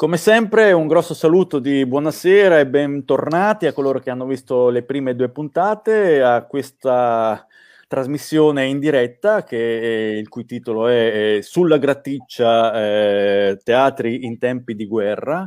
[0.00, 4.82] Come sempre un grosso saluto di buonasera e bentornati a coloro che hanno visto le
[4.82, 7.46] prime due puntate a questa
[7.86, 14.86] trasmissione in diretta che, il cui titolo è Sulla graticcia eh, teatri in tempi di
[14.86, 15.46] guerra,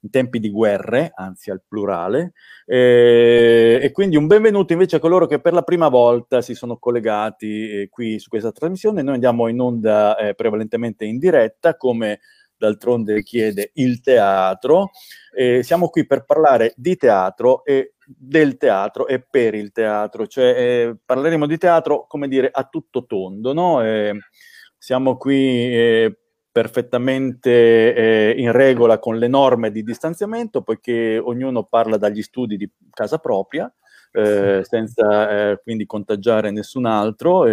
[0.00, 2.32] in tempi di guerre, anzi al plurale,
[2.64, 6.78] eh, e quindi un benvenuto invece a coloro che per la prima volta si sono
[6.78, 9.02] collegati eh, qui su questa trasmissione.
[9.02, 12.20] Noi andiamo in onda eh, prevalentemente in diretta come
[12.60, 14.90] d'altronde chiede il teatro.
[15.34, 20.46] Eh, siamo qui per parlare di teatro e del teatro e per il teatro, cioè
[20.46, 23.82] eh, parleremo di teatro come dire a tutto tondo, no?
[23.82, 24.12] Eh,
[24.76, 25.34] siamo qui
[25.74, 26.18] eh,
[26.52, 32.68] perfettamente eh, in regola con le norme di distanziamento, poiché ognuno parla dagli studi di
[32.90, 33.72] casa propria,
[34.12, 37.44] eh, senza quindi contagiare nessun altro.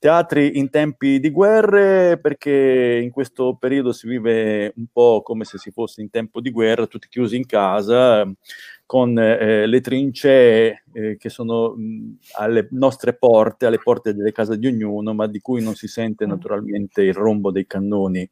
[0.00, 5.58] Teatri in tempi di guerre perché in questo periodo si vive un po' come se
[5.58, 8.26] si fosse in tempo di guerra, tutti chiusi in casa,
[8.90, 14.58] con eh, le trincee eh, che sono mh, alle nostre porte, alle porte delle case
[14.58, 18.28] di ognuno, ma di cui non si sente naturalmente il rombo dei cannoni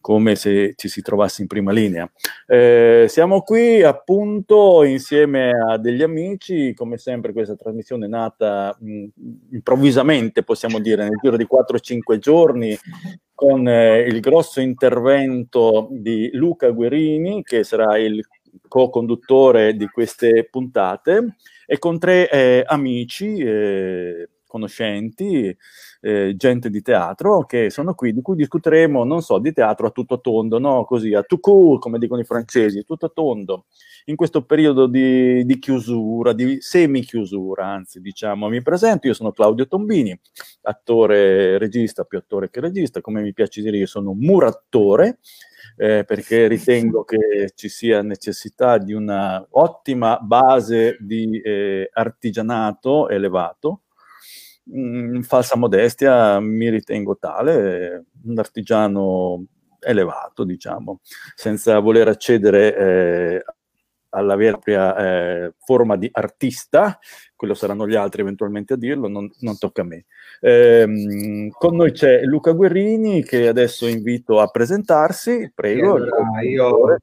[0.00, 2.08] come se ci si trovasse in prima linea.
[2.46, 9.06] Eh, siamo qui appunto insieme a degli amici, come sempre questa trasmissione è nata mh,
[9.50, 12.78] improvvisamente, possiamo dire, nel giro di 4-5 giorni
[13.34, 18.22] con eh, il grosso intervento di Luca Guerini, che sarà il
[18.68, 25.56] co-conduttore di queste puntate, e con tre eh, amici, eh, conoscenti,
[26.00, 29.90] eh, gente di teatro che sono qui, di cui discuteremo, non so, di teatro a
[29.90, 30.84] tutto tondo, no?
[30.84, 33.66] Così, a tout court, come dicono i francesi, tutto tondo,
[34.06, 38.48] in questo periodo di, di chiusura, di semi-chiusura, anzi, diciamo.
[38.48, 40.18] Mi presento, io sono Claudio Tombini,
[40.62, 45.18] attore, regista, più attore che regista, come mi piace dire, io sono un murattore,
[45.76, 53.82] eh, perché ritengo che ci sia necessità di una ottima base di eh, artigianato elevato.
[54.72, 59.44] In falsa modestia mi ritengo tale, un artigiano
[59.80, 61.00] elevato, diciamo,
[61.34, 63.44] senza voler accedere eh,
[64.10, 66.98] alla vera e propria eh, forma di artista,
[67.34, 70.06] quello saranno gli altri eventualmente a dirlo, non, non tocca a me.
[70.40, 75.94] Eh, con noi c'è Luca Guerrini che adesso invito a presentarsi, prego.
[75.94, 76.96] Allora, io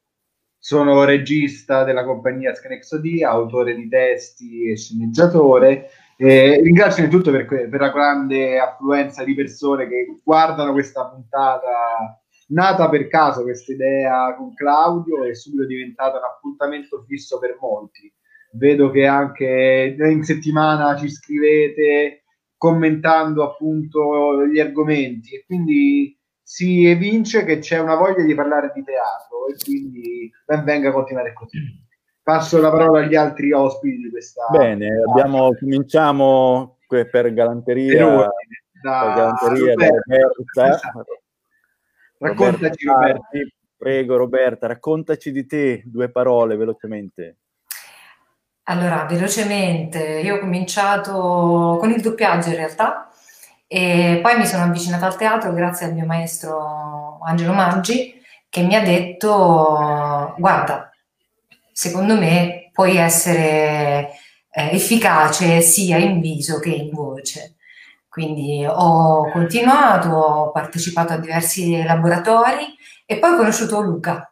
[0.59, 5.89] sono regista della compagnia Scanexodia, autore di testi e sceneggiatore.
[6.19, 12.89] Eh, ringrazio innanzututto per, per la grande affluenza di persone che guardano questa puntata nata
[12.89, 18.11] per caso questa idea con Claudio è subito diventata un appuntamento fisso per molti.
[18.53, 22.23] Vedo che anche in settimana ci scrivete
[22.55, 28.83] commentando appunto gli argomenti e quindi si evince che c'è una voglia di parlare di
[28.83, 31.59] teatro e quindi ben venga a continuare così.
[32.27, 34.47] Passo la parola agli altri ospiti di questa.
[34.49, 38.29] Bene, abbiamo, cominciamo per galanteria.
[38.81, 40.69] Da, per galanteria da Roberta.
[40.75, 41.21] Esatto.
[42.17, 43.55] Raccontaci Roberta, Roberta.
[43.77, 47.37] Prego Roberta, raccontaci di te due parole velocemente.
[48.63, 53.09] Allora, velocemente, io ho cominciato con il doppiaggio in realtà
[53.67, 58.75] e poi mi sono avvicinata al teatro grazie al mio maestro Angelo Maggi che mi
[58.75, 60.91] ha detto guarda,
[61.77, 64.09] secondo me puoi essere
[64.49, 67.57] eh, efficace sia in viso che in voce.
[68.09, 72.65] Quindi ho continuato, ho partecipato a diversi laboratori
[73.05, 74.27] e poi ho conosciuto Luca,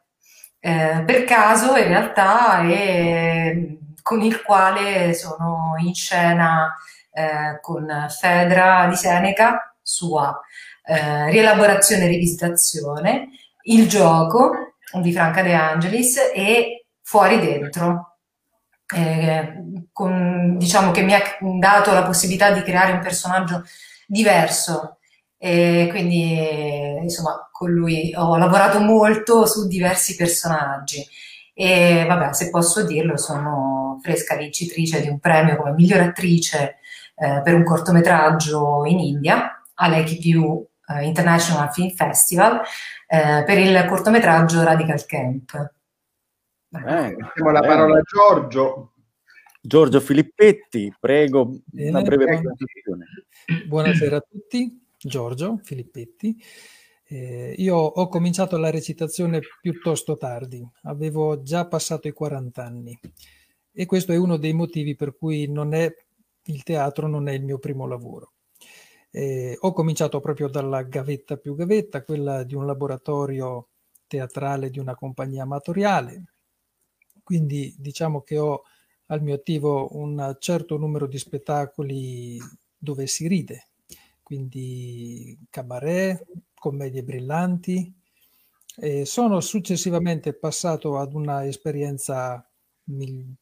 [0.59, 6.73] eh, per caso in realtà, e con il quale sono in scena
[7.12, 10.35] eh, con Fedra di Seneca, sua
[10.83, 13.29] eh, rielaborazione e rivisitazione,
[13.66, 16.84] il gioco di Franca De Angelis e
[17.15, 18.17] Fuori Dentro,
[18.93, 19.53] eh,
[19.93, 21.21] con, diciamo che mi ha
[21.57, 23.63] dato la possibilità di creare un personaggio
[24.05, 24.97] diverso.
[25.37, 31.07] E quindi, insomma, con lui ho lavorato molto su diversi personaggi.
[31.53, 36.79] E vabbè, se posso dirlo, sono fresca vincitrice di un premio come miglior attrice
[37.15, 42.59] eh, per un cortometraggio in India all'IKPU eh, International Film Festival
[43.07, 45.73] eh, per il cortometraggio Radical Camp.
[46.69, 47.15] Eh,
[47.51, 48.94] la parola a Giorgio.
[49.62, 53.06] Giorgio Filippetti, prego una breve presentazione.
[53.67, 56.38] Buonasera a tutti, Giorgio Filippetti.
[57.07, 63.00] Eh, io ho cominciato la recitazione piuttosto tardi, avevo già passato i 40 anni
[63.71, 65.94] e questo è uno dei motivi per cui non è,
[66.45, 68.33] il teatro non è il mio primo lavoro.
[69.11, 73.69] Eh, ho cominciato proprio dalla gavetta più gavetta, quella di un laboratorio
[74.07, 76.34] teatrale di una compagnia amatoriale,
[77.25, 78.62] quindi diciamo che ho
[79.07, 82.38] al mio attivo un certo numero di spettacoli
[82.77, 83.69] dove si ride,
[84.22, 86.24] quindi cabaret,
[86.54, 87.94] commedie brillanti.
[88.77, 92.48] E sono successivamente passato ad una esperienza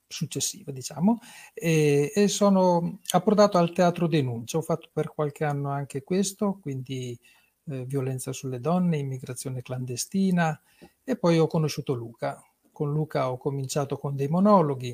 [0.07, 1.19] successiva, diciamo,
[1.53, 4.57] e, e, sono approdato al teatro denuncia.
[4.57, 7.19] Ho fatto per qualche anno anche questo, quindi
[7.65, 10.57] eh, violenza sulle donne, immigrazione clandestina,
[11.03, 12.41] e poi ho conosciuto Luca.
[12.73, 14.91] Con Luca ho cominciato con dei monologhi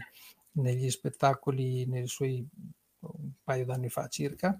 [0.52, 2.48] negli spettacoli, nei suoi
[3.00, 4.60] un paio d'anni fa circa,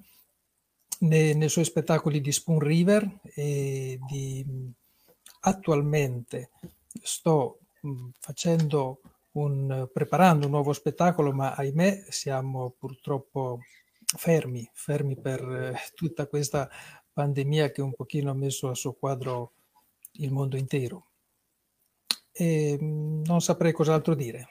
[1.00, 4.46] nei, nei suoi spettacoli di Spoon River e di,
[5.42, 6.50] attualmente
[7.02, 7.60] sto
[8.20, 9.02] facendo
[9.34, 13.60] un, preparando un nuovo spettacolo, ma ahimè siamo purtroppo
[14.04, 16.70] fermi, fermi per eh, tutta questa
[17.14, 19.52] pandemia che un pochino ha messo a suo quadro
[20.14, 21.09] il mondo intero.
[22.42, 24.48] E non saprei cos'altro dire.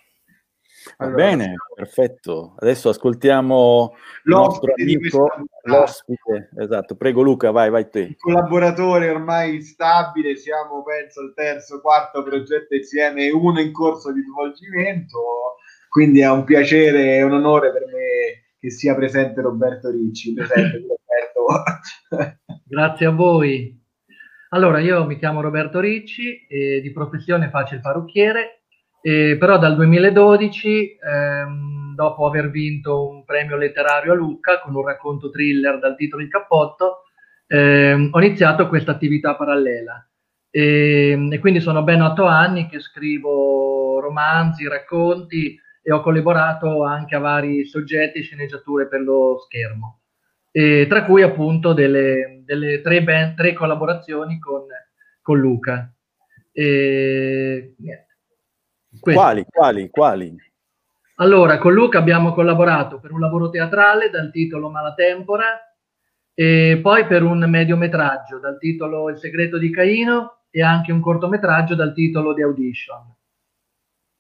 [0.99, 2.55] Va allora, bene, perfetto.
[2.59, 3.95] Adesso ascoltiamo
[4.25, 5.29] il nostro amico,
[5.63, 6.51] l'ospite.
[6.59, 8.01] Esatto, prego Luca, vai, vai te.
[8.01, 14.13] Il collaboratore ormai stabile, siamo penso al terzo, quarto progetto insieme e uno in corso
[14.13, 15.57] di svolgimento,
[15.89, 20.35] quindi è un piacere e un onore per me che sia presente Roberto Ricci.
[20.35, 22.35] Presente Roberto.
[22.65, 23.78] Grazie a voi.
[24.51, 28.63] Allora, io mi chiamo Roberto Ricci e di professione faccio il parrucchiere
[29.03, 34.85] e però dal 2012, ehm, dopo aver vinto un premio letterario a Lucca con un
[34.87, 37.03] racconto thriller dal titolo Il cappotto,
[37.47, 40.03] ehm, ho iniziato questa attività parallela.
[40.51, 47.15] E, e, quindi sono ben otto anni che scrivo romanzi, racconti e ho collaborato anche
[47.15, 49.98] a vari soggetti e sceneggiature per lo schermo,
[50.59, 54.63] e, tra cui appunto delle, delle tre, ben, tre, collaborazioni con,
[55.23, 55.89] con Luca.
[56.51, 57.77] E.
[58.99, 60.37] Quali, quali, quali?
[61.21, 65.77] Allora, con Luca abbiamo collaborato per un lavoro teatrale dal titolo Malatempora
[66.35, 71.77] e poi per un mediometraggio dal titolo Il segreto di Caino e anche un cortometraggio
[71.77, 73.15] dal titolo The Audition.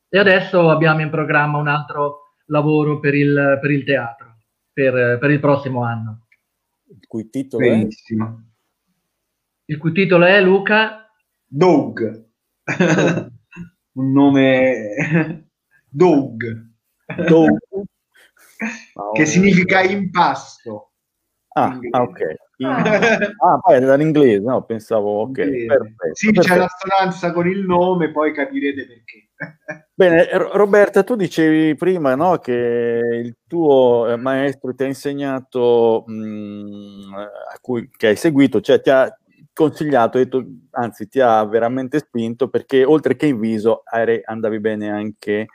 [0.08, 4.36] E adesso abbiamo in programma un altro lavoro per il, per il teatro,
[4.72, 6.26] per, per, il prossimo anno.
[7.08, 8.26] Il cui titolo Benissimo.
[8.26, 9.72] è?
[9.72, 11.10] Il cui titolo è Luca?
[11.46, 12.26] Doug.
[13.92, 15.48] un nome
[15.88, 16.70] Dog,
[17.26, 17.58] Dog.
[19.14, 20.92] che significa impasto.
[21.54, 22.20] Ah, ah ok.
[22.58, 22.66] In...
[22.66, 24.64] ah, poi era l'inglese, no?
[24.64, 25.34] Pensavo, ok.
[25.34, 26.46] Perfetto, sì, perfetto.
[26.46, 29.27] c'è l'assonanza con il nome, poi capirete perché.
[29.94, 36.12] Bene, Roberta, tu dicevi prima no, che il tuo eh, maestro ti ha insegnato, mh,
[36.12, 39.12] mm, a cui, che hai seguito, cioè ti ha
[39.52, 43.82] consigliato, detto, anzi ti ha veramente spinto perché oltre che in viso
[44.24, 45.46] andavi bene anche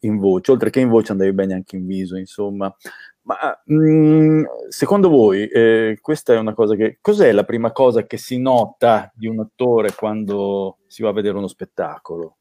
[0.00, 2.74] in voce, oltre che in voce andavi bene anche in viso, insomma.
[3.22, 6.98] Ma mh, mm, secondo voi eh, questa è una cosa che...
[7.00, 11.36] Cos'è la prima cosa che si nota di un attore quando si va a vedere
[11.36, 12.37] uno spettacolo?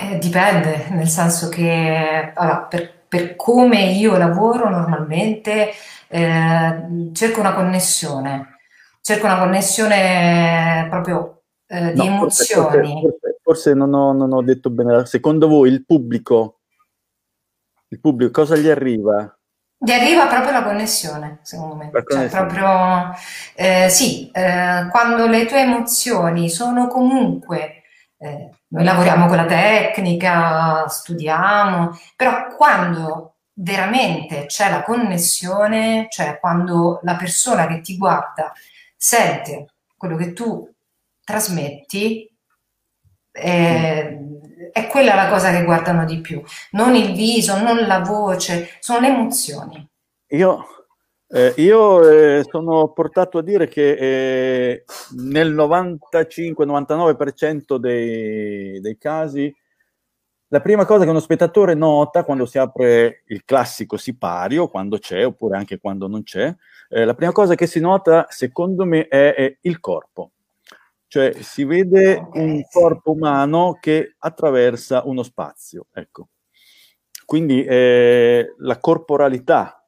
[0.00, 5.70] Eh, dipende, nel senso che allora, per, per, come io lavoro normalmente
[6.08, 8.58] eh, cerco una connessione
[9.00, 12.92] cerco una connessione proprio eh, di no, emozioni.
[12.92, 15.06] Forse, forse, forse non, ho, non, ho, detto bene.
[15.06, 16.60] Secondo voi il pubblico,
[17.88, 19.34] il pubblico cosa gli arriva?
[19.82, 21.90] Gli arriva proprio la connessione, secondo me.
[21.90, 22.28] Connessione.
[22.28, 23.14] Cioè, proprio,
[23.54, 27.82] eh, sì, eh, quando le tue emozioni sono comunque,
[28.18, 37.00] eh, noi lavoriamo con la tecnica, studiamo, però quando veramente c'è la connessione, cioè quando
[37.02, 38.52] la persona che ti guarda
[38.96, 40.68] sente quello che tu
[41.24, 42.28] trasmetti,
[43.30, 44.18] è,
[44.72, 49.00] è quella la cosa che guardano di più, non il viso, non la voce, sono
[49.00, 49.88] le emozioni.
[50.28, 50.79] Io,
[51.32, 54.84] eh, io eh, sono portato a dire che eh,
[55.16, 59.54] nel 95-99% dei, dei casi
[60.52, 65.24] la prima cosa che uno spettatore nota quando si apre il classico sipario, quando c'è
[65.24, 66.52] oppure anche quando non c'è,
[66.88, 70.32] eh, la prima cosa che si nota, secondo me, è, è il corpo.
[71.06, 75.86] Cioè si vede un corpo umano che attraversa uno spazio.
[75.92, 76.30] Ecco.
[77.24, 79.79] Quindi eh, la corporalità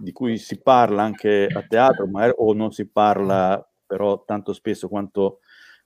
[0.00, 4.88] di cui si parla anche a teatro, ma, o non si parla però tanto spesso
[4.88, 5.40] quanto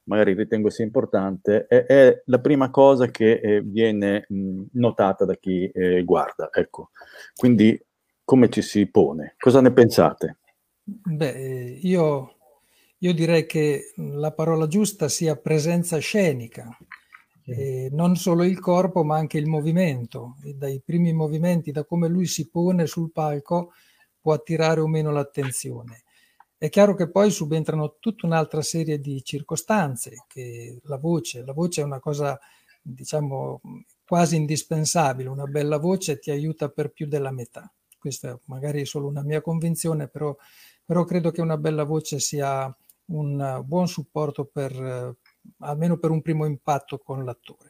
[0.04, 5.34] magari ritengo sia importante, è, è la prima cosa che eh, viene mh, notata da
[5.36, 6.48] chi eh, guarda.
[6.50, 6.90] Ecco.
[7.36, 7.78] Quindi
[8.24, 9.34] come ci si pone?
[9.38, 10.38] Cosa ne pensate?
[10.82, 12.36] Beh, io,
[12.98, 16.76] io direi che la parola giusta sia presenza scenica,
[17.44, 22.08] eh, non solo il corpo ma anche il movimento, e dai primi movimenti, da come
[22.08, 23.72] lui si pone sul palco
[24.20, 26.02] può attirare o meno l'attenzione.
[26.56, 31.82] È chiaro che poi subentrano tutta un'altra serie di circostanze, che la voce, la voce
[31.82, 32.38] è una cosa
[32.82, 33.60] diciamo
[34.04, 37.70] quasi indispensabile, una bella voce ti aiuta per più della metà.
[37.98, 40.34] Questa magari è solo una mia convinzione, però,
[40.84, 42.74] però credo che una bella voce sia
[43.06, 45.16] un buon supporto per
[45.58, 47.67] almeno per un primo impatto con l'attore.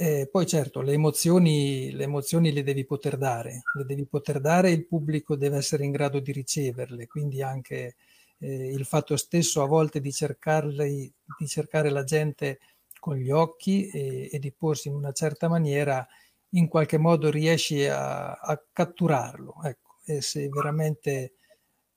[0.00, 4.68] Eh, poi certo, le emozioni, le emozioni le devi poter dare, le devi poter dare
[4.68, 7.96] e il pubblico deve essere in grado di riceverle, quindi anche
[8.38, 12.60] eh, il fatto stesso a volte di, di cercare la gente
[13.00, 16.06] con gli occhi e, e, di porsi in una certa maniera,
[16.50, 19.56] in qualche modo riesci a, a catturarlo.
[19.64, 21.34] Ecco, e se veramente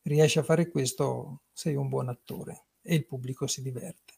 [0.03, 4.10] riesci a fare questo, sei un buon attore e il pubblico si diverte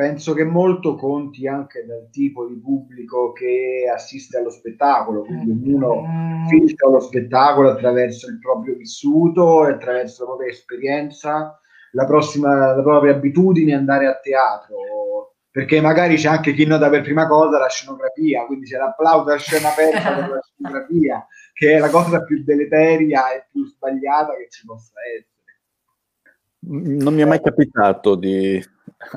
[0.00, 6.00] penso che molto conti anche dal tipo di pubblico che assiste allo spettacolo, quindi ognuno
[6.00, 6.46] mm.
[6.46, 12.82] filtra lo spettacolo attraverso il proprio vissuto e attraverso la propria esperienza, la, prossima, la
[12.82, 17.68] propria abitudine andare a teatro, perché magari c'è anche chi nota per prima cosa la
[17.68, 22.42] scenografia, quindi c'è l'applauso a scena aperta per la scenografia, che è la cosa più
[22.42, 25.28] deleteria e più sbagliata che ci possa essere.
[26.60, 28.62] Non mi è mai capitato di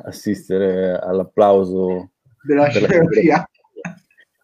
[0.04, 2.10] assistere all'applauso
[2.42, 3.48] della scenografia.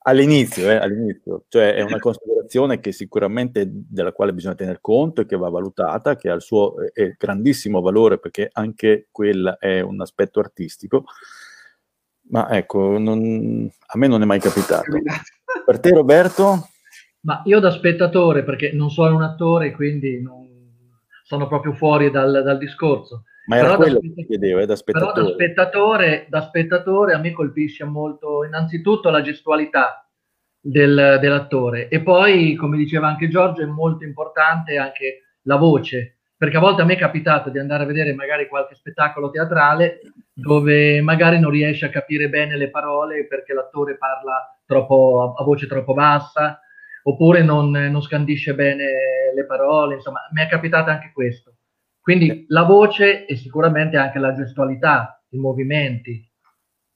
[0.03, 5.27] All'inizio, eh, all'inizio, cioè è una considerazione che sicuramente della quale bisogna tener conto e
[5.27, 10.01] che va valutata, che ha il suo eh, grandissimo valore perché anche quella è un
[10.01, 11.05] aspetto artistico,
[12.31, 14.91] ma ecco, non, a me non è mai capitato.
[15.67, 16.69] Per te Roberto?
[17.23, 20.49] Ma io da spettatore, perché non sono un attore, quindi non,
[21.31, 25.13] sono proprio fuori dal, dal discorso, ma era quello che chiedevo, eh, da spettatore.
[25.13, 30.09] Però da spettatore, da spettatore a me colpisce molto innanzitutto la gestualità
[30.61, 36.59] del, dell'attore e poi, come diceva anche Giorgio, è molto importante anche la voce, perché
[36.59, 40.01] a volte a me è capitato di andare a vedere magari qualche spettacolo teatrale
[40.33, 45.67] dove magari non riesce a capire bene le parole perché l'attore parla troppo, a voce
[45.67, 46.61] troppo bassa
[47.03, 48.85] oppure non, non scandisce bene
[49.35, 51.55] le parole, insomma, mi è capitato anche questo.
[52.11, 56.29] Quindi la voce e sicuramente anche la gestualità, i movimenti.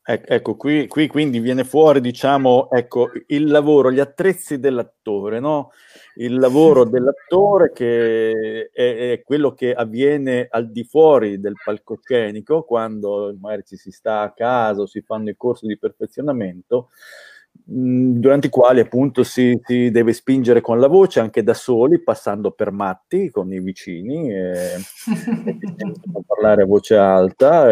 [0.06, 5.71] Ecco, qui, qui, quindi viene fuori, diciamo, ecco, il lavoro, gli attrezzi dell'attore, no?
[6.16, 13.37] Il lavoro dell'attore che è, è, quello che avviene al di fuori del palcoscenico, quando
[13.40, 16.88] magari ci si sta a casa o si fanno i corsi di perfezionamento,
[17.66, 22.50] durante i quali appunto si, si, deve spingere con la voce anche da soli, passando
[22.50, 24.82] per matti con i vicini, e, e
[26.26, 27.70] parlare a voce alta,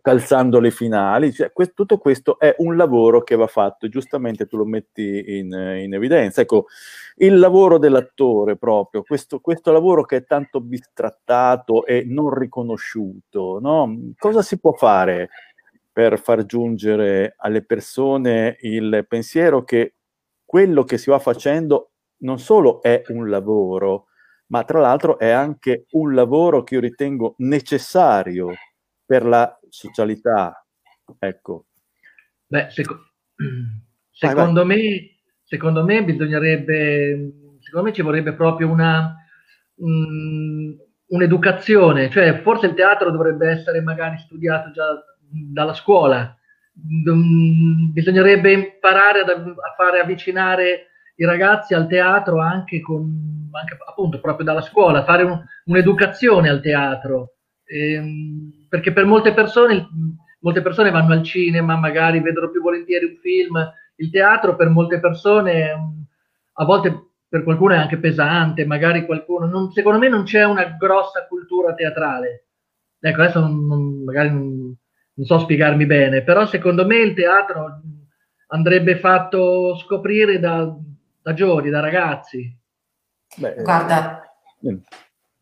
[0.00, 1.32] calzando le finali.
[1.32, 5.52] Cioè, questo, tutto questo è un lavoro che va fatto, giustamente tu lo metti in,
[5.52, 6.42] in evidenza.
[6.42, 6.66] Ecco,
[7.16, 14.12] il lavoro dell'attore proprio, questo, questo, lavoro che è tanto bistrattato e non riconosciuto, no?
[14.16, 15.28] cosa si può fare?
[16.00, 19.96] Per far giungere alle persone il pensiero che
[20.46, 21.90] quello che si va facendo
[22.22, 24.06] non solo è un lavoro,
[24.46, 28.54] ma tra l'altro è anche un lavoro che io ritengo necessario
[29.04, 30.64] per la socialità.
[31.18, 31.66] Ecco.
[32.46, 33.10] Beh, seco-
[34.10, 34.78] secondo, vai, vai.
[34.78, 35.10] Me,
[35.42, 39.14] secondo me bisognerebbe, secondo me ci vorrebbe proprio una,
[39.74, 40.78] um,
[41.08, 46.36] un'educazione, cioè forse il teatro dovrebbe essere magari studiato già dalla scuola.
[46.72, 54.62] Bisognerebbe imparare a fare avvicinare i ragazzi al teatro anche, con, anche appunto proprio dalla
[54.62, 57.34] scuola, fare un, un'educazione al teatro,
[57.64, 59.86] ehm, perché per molte persone,
[60.40, 64.98] molte persone vanno al cinema, magari vedono più volentieri un film, il teatro per molte
[64.98, 65.70] persone
[66.52, 70.76] a volte per qualcuno è anche pesante, magari qualcuno, non, secondo me non c'è una
[70.78, 72.46] grossa cultura teatrale.
[72.98, 74.76] Ecco, adesso non, magari non,
[75.20, 77.82] non so spiegarmi bene, però secondo me il teatro
[78.48, 80.66] andrebbe fatto scoprire da,
[81.20, 82.58] da giovani, da ragazzi.
[83.36, 84.22] Beh, Guarda,
[84.62, 84.78] eh.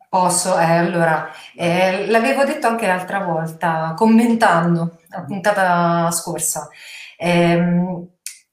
[0.08, 6.68] posso, eh, allora, eh, l'avevo detto anche l'altra volta, commentando la puntata scorsa.
[7.16, 8.06] Eh,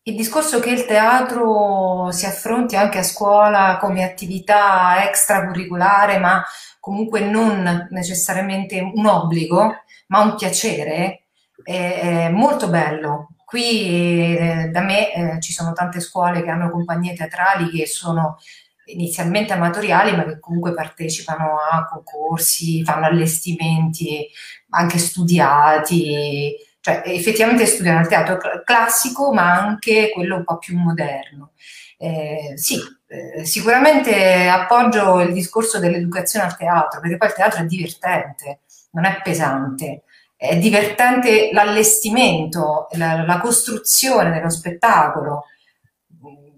[0.07, 6.43] il discorso che il teatro si affronti anche a scuola come attività extracurriculare, ma
[6.79, 11.27] comunque non necessariamente un obbligo, ma un piacere,
[11.63, 13.29] è molto bello.
[13.45, 18.37] Qui eh, da me eh, ci sono tante scuole che hanno compagnie teatrali che sono
[18.85, 24.27] inizialmente amatoriali, ma che comunque partecipano a concorsi, fanno allestimenti
[24.69, 31.53] anche studiati, cioè effettivamente studiano il teatro classico, ma anche quello un po' più moderno.
[31.97, 37.65] Eh, sì, eh, sicuramente appoggio il discorso dell'educazione al teatro, perché poi il teatro è
[37.65, 38.61] divertente,
[38.95, 40.03] non è pesante.
[40.35, 45.43] È divertente l'allestimento, la, la costruzione dello spettacolo.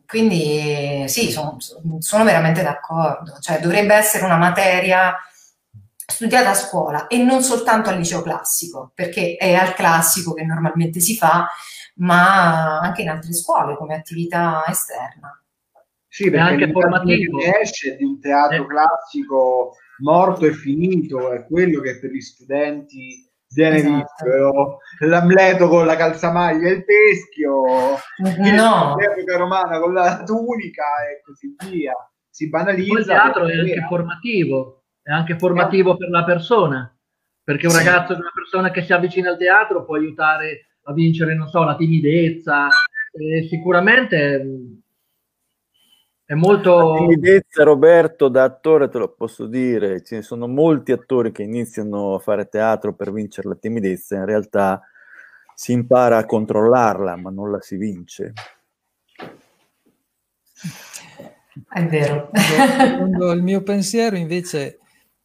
[0.05, 1.57] Quindi sì, sono,
[1.99, 3.37] sono veramente d'accordo.
[3.39, 5.15] Cioè, dovrebbe essere una materia
[6.09, 11.01] studiata a scuola e non soltanto al liceo classico, perché è al classico che normalmente
[11.01, 11.47] si fa,
[11.95, 15.41] ma anche in altre scuole come attività esterna.
[16.07, 17.39] Sì, perché anche formativo.
[17.39, 18.67] esce di un teatro eh.
[18.67, 24.25] classico morto e finito, è quello che per gli studenti viene esatto.
[24.25, 27.61] visto, l'Amleto con la calzamaglia e il teschio,
[28.55, 28.95] no.
[28.95, 31.93] l'epoca romana con la tunica e così via.
[32.29, 32.99] Si banalizza.
[32.99, 35.97] Il teatro è anche formativo, è anche formativo eh.
[35.97, 36.97] per la persona,
[37.43, 37.77] perché un sì.
[37.83, 41.75] ragazzo, una persona che si avvicina al teatro può aiutare a vincere, non so, la
[41.75, 42.67] timidezza,
[43.11, 44.45] e sicuramente
[46.27, 46.91] è molto...
[46.91, 52.15] La timidezza, Roberto, da attore te lo posso dire, ci sono molti attori che iniziano
[52.15, 54.81] a fare teatro per vincere la timidezza, in realtà
[55.55, 58.33] si impara a controllarla, ma non la si vince.
[61.69, 62.29] È vero.
[62.33, 64.79] Secondo il mio pensiero, invece,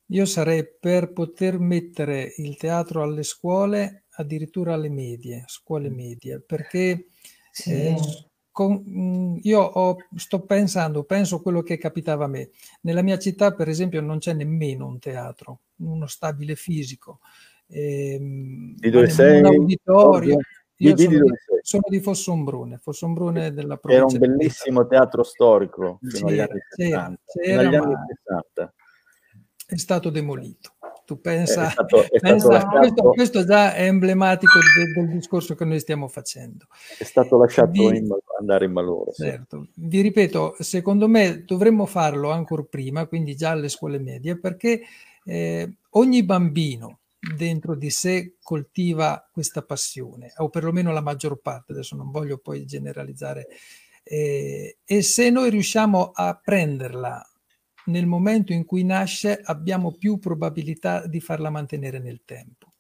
[0.07, 7.09] io sarei per poter mettere il teatro alle scuole, addirittura alle medie, scuole medie, perché
[7.51, 7.73] sì.
[7.73, 7.97] eh,
[8.53, 12.51] con, mm, io ho, sto pensando, penso quello che capitava a me.
[12.83, 17.21] Nella mia città, per esempio, non c'è nemmeno un teatro, uno stabile fisico.
[17.69, 19.41] Ehm, di dove sei?
[19.41, 20.39] Un auditorio.
[20.77, 21.33] Io di, sono, di,
[21.63, 24.17] sono, di Fossombrone, Fossombrone della provincia.
[24.17, 27.21] Era un bellissimo teatro storico fino agli anni 60.
[27.25, 27.95] C'era, c'era, anni
[28.25, 28.75] 60.
[29.67, 30.75] È stato demolito.
[31.13, 35.55] Tu pensa, è stato, è pensa stato questo, questo, già è emblematico de, del discorso
[35.55, 36.67] che noi stiamo facendo.
[36.99, 39.13] È stato lasciato Vi, in, andare in malore.
[39.13, 39.67] Certo.
[39.75, 39.81] Sì.
[39.87, 44.81] Vi ripeto, secondo me dovremmo farlo ancora prima, quindi già alle scuole medie, perché
[45.25, 47.01] eh, ogni bambino
[47.37, 52.65] dentro di sé coltiva questa passione, o perlomeno la maggior parte, adesso non voglio poi
[52.65, 53.49] generalizzare,
[54.03, 57.25] eh, e se noi riusciamo a prenderla
[57.87, 62.73] nel momento in cui nasce abbiamo più probabilità di farla mantenere nel tempo.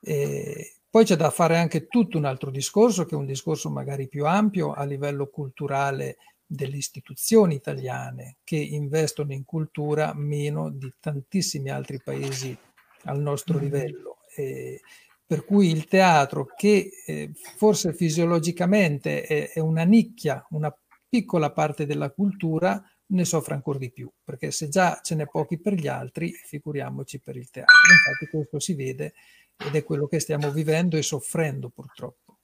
[0.00, 4.08] E poi c'è da fare anche tutto un altro discorso, che è un discorso magari
[4.08, 11.68] più ampio a livello culturale delle istituzioni italiane, che investono in cultura meno di tantissimi
[11.68, 12.56] altri paesi
[13.04, 13.60] al nostro mm.
[13.60, 14.16] livello.
[14.34, 14.80] E
[15.26, 20.74] per cui il teatro, che eh, forse fisiologicamente è, è una nicchia, una
[21.06, 25.58] piccola parte della cultura, ne soffre ancora di più, perché se già ce n'è pochi
[25.58, 27.74] per gli altri, figuriamoci per il teatro.
[27.90, 29.14] Infatti questo si vede
[29.56, 32.38] ed è quello che stiamo vivendo e soffrendo purtroppo.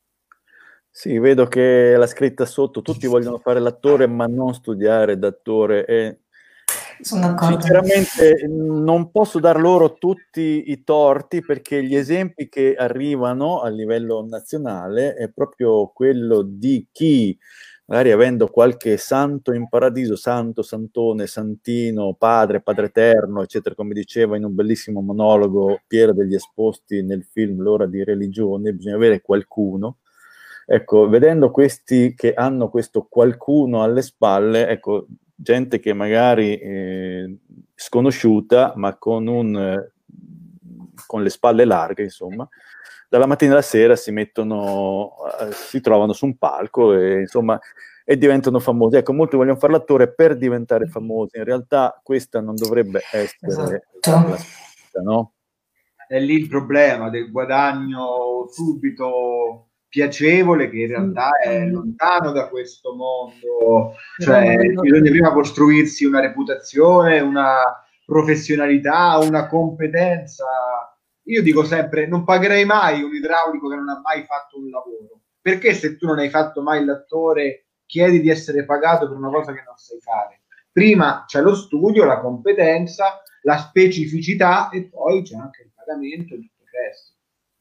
[0.91, 6.19] Sì, vedo che la scritta sotto, tutti vogliono fare l'attore ma non studiare d'attore e
[7.01, 14.25] Sinceramente non posso dar loro tutti i torti perché gli esempi che arrivano a livello
[14.25, 17.37] nazionale è proprio quello di chi
[17.87, 24.37] magari avendo qualche santo in paradiso, santo, santone, santino, padre, padre eterno, eccetera, come diceva
[24.37, 29.99] in un bellissimo monologo Piero degli Esposti nel film L'ora di religione, bisogna avere qualcuno.
[30.67, 37.39] Ecco, vedendo questi che hanno questo qualcuno alle spalle, ecco, gente che magari eh,
[37.75, 39.93] sconosciuta, ma con, un, eh,
[41.07, 42.49] con le spalle larghe, insomma,
[43.09, 47.59] dalla mattina alla sera si mettono, uh, si trovano su un palco e insomma
[48.05, 48.97] e diventano famosi.
[48.97, 54.29] Ecco, molti vogliono fare l'attore per diventare famosi, in realtà questa non dovrebbe essere esatto.
[54.29, 55.33] la sfida, no?
[56.07, 62.95] È lì il problema del guadagno subito piacevole che in realtà è lontano da questo
[62.95, 67.63] mondo, cioè bisogna prima costruirsi una reputazione, una
[68.05, 70.45] professionalità, una competenza
[71.25, 75.21] io dico sempre, non pagherei mai un idraulico che non ha mai fatto un lavoro.
[75.41, 79.53] Perché se tu non hai fatto mai l'attore, chiedi di essere pagato per una cosa
[79.53, 80.43] che non sai fare?
[80.71, 86.39] Prima c'è lo studio, la competenza, la specificità e poi c'è anche il pagamento e
[86.39, 87.13] tutto il resto.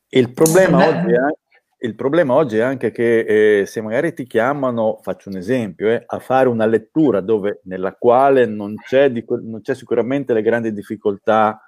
[0.08, 4.99] Il problema, oggi, è, il problema oggi è anche che eh, se magari ti chiamano,
[5.02, 9.62] faccio un esempio, eh, a fare una lettura dove, nella quale non c'è, di, non
[9.62, 11.60] c'è sicuramente le grandi difficoltà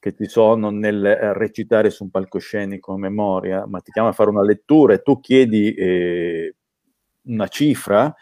[0.00, 4.12] che ci sono nel eh, recitare su un palcoscenico a memoria, ma ti chiama a
[4.12, 6.56] fare una lettura e tu chiedi eh,
[7.24, 8.12] una cifra,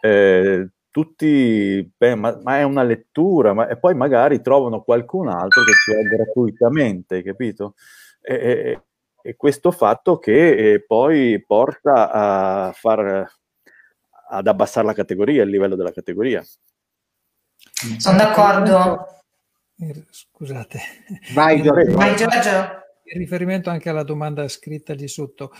[0.00, 5.62] eh, tutti, beh, ma, ma, è una lettura, ma, e poi magari trovano qualcun altro
[5.64, 7.74] che ci è gratuitamente, capito?
[8.22, 8.82] E, e,
[9.20, 13.30] e questo fatto che eh, poi porta a far,
[14.30, 16.42] ad abbassare la categoria, il livello della categoria.
[17.98, 19.17] Sono d'accordo.
[20.10, 20.80] Scusate.
[21.34, 21.96] Vai Giorgio.
[21.96, 22.50] Vai Giorgio.
[23.10, 25.52] In riferimento anche alla domanda scritta lì sotto,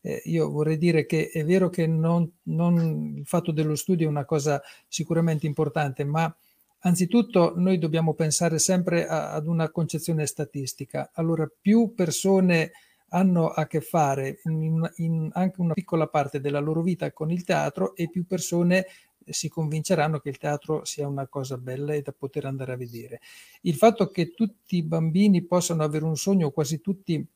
[0.00, 4.10] eh, io vorrei dire che è vero che non, non, il fatto dello studio è
[4.10, 6.34] una cosa sicuramente importante, ma
[6.80, 11.10] anzitutto noi dobbiamo pensare sempre a, ad una concezione statistica.
[11.14, 12.72] Allora, più persone
[13.10, 17.44] hanno a che fare in, in anche una piccola parte della loro vita con il
[17.44, 18.86] teatro e più persone
[19.32, 23.20] si convinceranno che il teatro sia una cosa bella e da poter andare a vedere.
[23.62, 27.26] Il fatto che tutti i bambini possano avere un sogno, quasi tutti,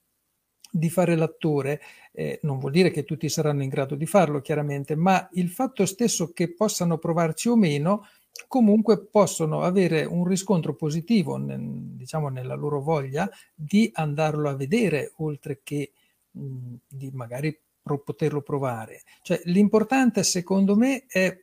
[0.73, 1.81] di fare l'attore,
[2.13, 5.85] eh, non vuol dire che tutti saranno in grado di farlo, chiaramente, ma il fatto
[5.85, 8.07] stesso che possano provarci o meno,
[8.47, 15.61] comunque possono avere un riscontro positivo, diciamo, nella loro voglia di andarlo a vedere, oltre
[15.63, 15.93] che
[16.31, 19.03] mh, di magari pro- poterlo provare.
[19.23, 21.37] Cioè, l'importante, secondo me, è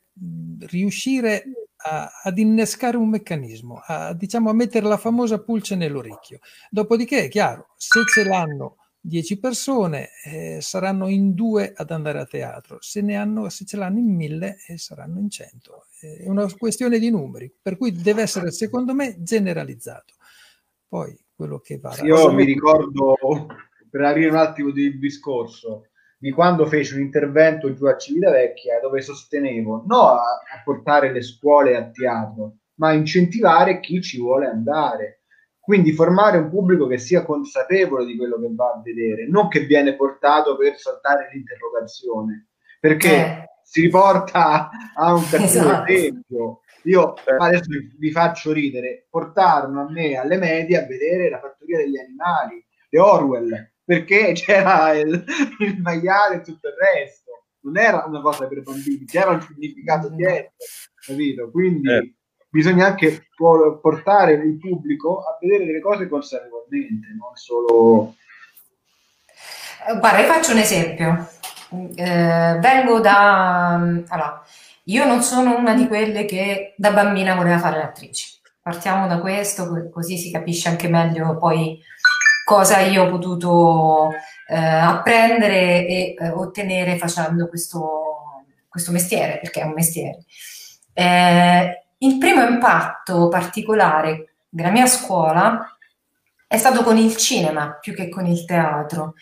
[0.60, 1.44] riuscire
[1.76, 6.40] a, ad innescare un meccanismo, a, diciamo, a mettere la famosa pulce nell'orecchio.
[6.70, 12.26] Dopodiché è chiaro, se ce l'hanno 10 persone, eh, saranno in due ad andare a
[12.26, 15.86] teatro, se, ne hanno, se ce l'hanno in mille, eh, saranno in cento.
[16.00, 20.14] È una questione di numeri, per cui deve essere, secondo me, generalizzato.
[20.86, 21.96] Poi quello che va.
[22.02, 23.14] Io mi ricordo,
[23.90, 25.87] per aprire un attimo di discorso,
[26.20, 31.22] di quando feci un intervento giù a Civitavecchia dove sostenevo no a, a portare le
[31.22, 35.22] scuole a teatro, ma a incentivare chi ci vuole andare.
[35.60, 39.60] Quindi formare un pubblico che sia consapevole di quello che va a vedere, non che
[39.60, 42.48] viene portato per saltare l'interrogazione,
[42.80, 43.44] perché eh.
[43.62, 45.92] si riporta a un cattivo esatto.
[45.92, 46.60] esempio.
[46.84, 47.36] Io eh.
[47.36, 52.64] adesso vi faccio ridere, portarono a me alle medie a vedere la fattoria degli animali,
[52.88, 55.24] di Orwell, perché c'era il,
[55.60, 57.46] il maiale e tutto il resto.
[57.60, 60.52] Non era una cosa per bambini, c'era un significato dietro,
[61.06, 61.50] capito?
[61.50, 62.14] Quindi eh.
[62.50, 68.14] bisogna anche portare il pubblico a vedere delle cose consapevolmente, non solo...
[69.88, 71.28] Eh, guarda, io faccio un esempio.
[71.96, 73.72] Eh, vengo da...
[73.72, 74.42] Allora,
[74.84, 78.40] io non sono una di quelle che da bambina voleva fare l'attrice.
[78.62, 81.80] Partiamo da questo, così si capisce anche meglio poi
[82.48, 84.08] cosa io ho potuto
[84.48, 90.24] eh, apprendere e eh, ottenere facendo questo, questo, mestiere, perché è un mestiere.
[90.94, 95.76] Eh, il primo impatto particolare della mia scuola
[96.46, 99.12] è stato con il cinema più che con il teatro,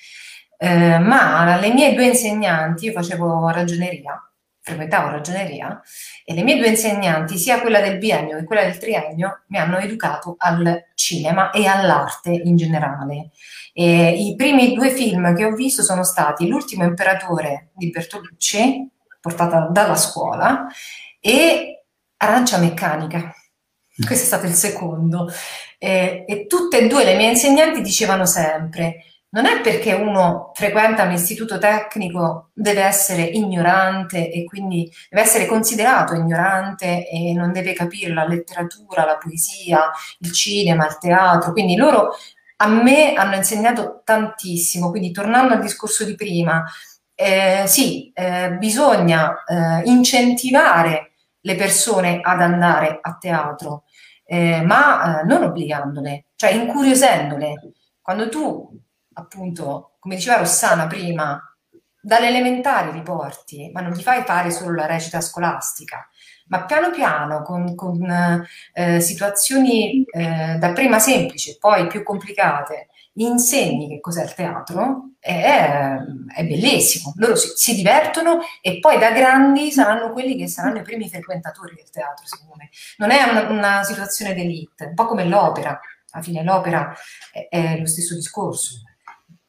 [0.57, 4.26] eh, ma le mie due insegnanti, io facevo ragioneria,
[4.66, 5.81] frequentavo ragioneria
[6.24, 9.79] e le mie due insegnanti, sia quella del biennio che quella del triennio, mi hanno
[9.79, 13.31] educato al cinema e all'arte in generale.
[13.72, 19.68] E I primi due film che ho visto sono stati L'ultimo imperatore di Bertolucci, portata
[19.70, 20.66] dalla scuola,
[21.20, 21.85] e
[22.16, 23.33] Arancia meccanica.
[24.05, 25.31] Questo è stato il secondo.
[25.79, 28.96] E, e tutte e due le mie insegnanti dicevano sempre
[29.29, 35.47] non è perché uno frequenta un istituto tecnico deve essere ignorante e quindi deve essere
[35.47, 41.53] considerato ignorante e non deve capire la letteratura, la poesia, il cinema, il teatro.
[41.53, 42.15] Quindi loro
[42.59, 44.91] a me hanno insegnato tantissimo.
[44.91, 46.65] Quindi tornando al discorso di prima,
[47.15, 53.85] eh, sì, eh, bisogna eh, incentivare le persone ad andare a teatro,
[54.25, 57.55] eh, ma eh, non obbligandole, cioè incuriosendole.
[58.01, 58.85] Quando tu
[59.18, 61.40] appunto, come diceva Rossana prima,
[62.00, 66.09] dalle elementari riporti, ma non gli fai fare solo la recita scolastica,
[66.48, 72.88] ma piano piano, con, con eh, situazioni eh, da prima semplici e poi più complicate,
[73.14, 75.96] insegni che cos'è il teatro, è,
[76.33, 77.12] è bellissimo.
[77.16, 81.74] Loro si, si, divertono e poi da grandi saranno quelli che saranno i primi frequentatori
[81.74, 82.68] del teatro, secondo me.
[82.98, 85.81] Non è una, una situazione d'elite, un po' come l'opera.
[86.11, 86.94] Alla fine l'opera
[87.33, 88.83] è, è lo stesso discorso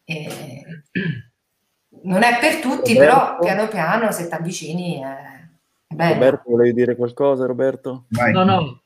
[0.09, 0.63] eh,
[2.03, 2.99] non è per tutti, Roberto.
[2.99, 5.49] però piano piano se ti avvicini è,
[5.85, 6.13] è bello.
[6.13, 8.05] Roberto, volevi dire qualcosa, Roberto?
[8.11, 8.31] Vai.
[8.31, 8.83] No, no,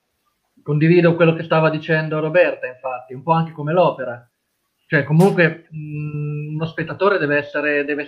[0.64, 4.28] condivido quello che stava dicendo Roberta, infatti, un po' anche come l'opera.
[4.88, 8.08] Cioè, comunque, mh, uno spettatore deve essere, deve,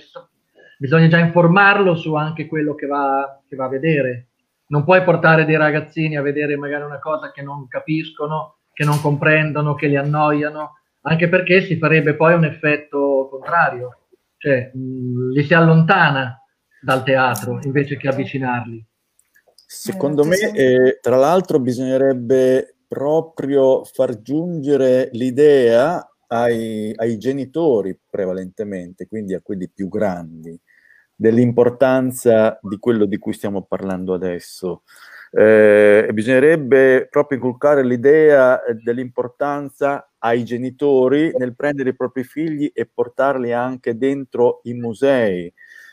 [0.80, 4.30] bisogna già informarlo su anche quello che va, che va a vedere.
[4.68, 9.00] Non puoi portare dei ragazzini a vedere magari una cosa che non capiscono, che non
[9.00, 14.00] comprendono, che li annoiano anche perché si farebbe poi un effetto contrario,
[14.38, 16.38] cioè mh, li si allontana
[16.82, 18.86] dal teatro invece che avvicinarli.
[19.66, 29.34] Secondo me, eh, tra l'altro, bisognerebbe proprio far giungere l'idea ai, ai, genitori prevalentemente, quindi
[29.34, 30.60] a quelli più grandi,
[31.16, 34.84] dell'importanza di quello di cui stiamo parlando adesso.
[35.32, 43.52] Eh, bisognerebbe proprio inculcare l'idea dell'importanza ai genitori nel prendere i propri figli e portarli
[43.52, 45.52] anche dentro i musei,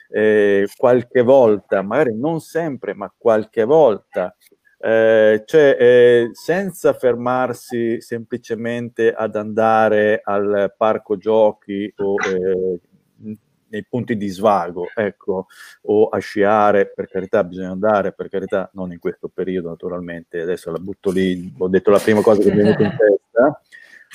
[0.08, 4.34] eh, qualche volta, magari non sempre, ma qualche volta,
[4.78, 12.80] eh, cioè eh, senza fermarsi semplicemente ad andare al parco giochi o eh,
[13.70, 15.46] nei punti di svago, ecco,
[15.82, 20.70] o a sciare, per carità bisogna andare, per carità non in questo periodo naturalmente, adesso
[20.70, 23.60] la butto lì, ho detto la prima cosa che mi è venuta in testa,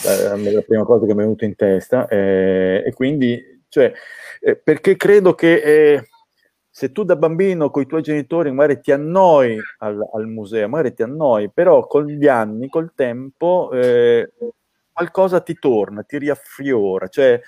[0.04, 3.94] la, la prima cosa che mi è venuta in testa, eh, e quindi, cioè,
[4.42, 6.08] eh, perché credo che eh,
[6.70, 10.94] se tu da bambino con i tuoi genitori magari ti annoi al, al, museo, magari
[10.94, 14.34] ti annoi, però con gli anni, col tempo, eh,
[14.92, 17.40] qualcosa ti torna, ti riaffiora, cioè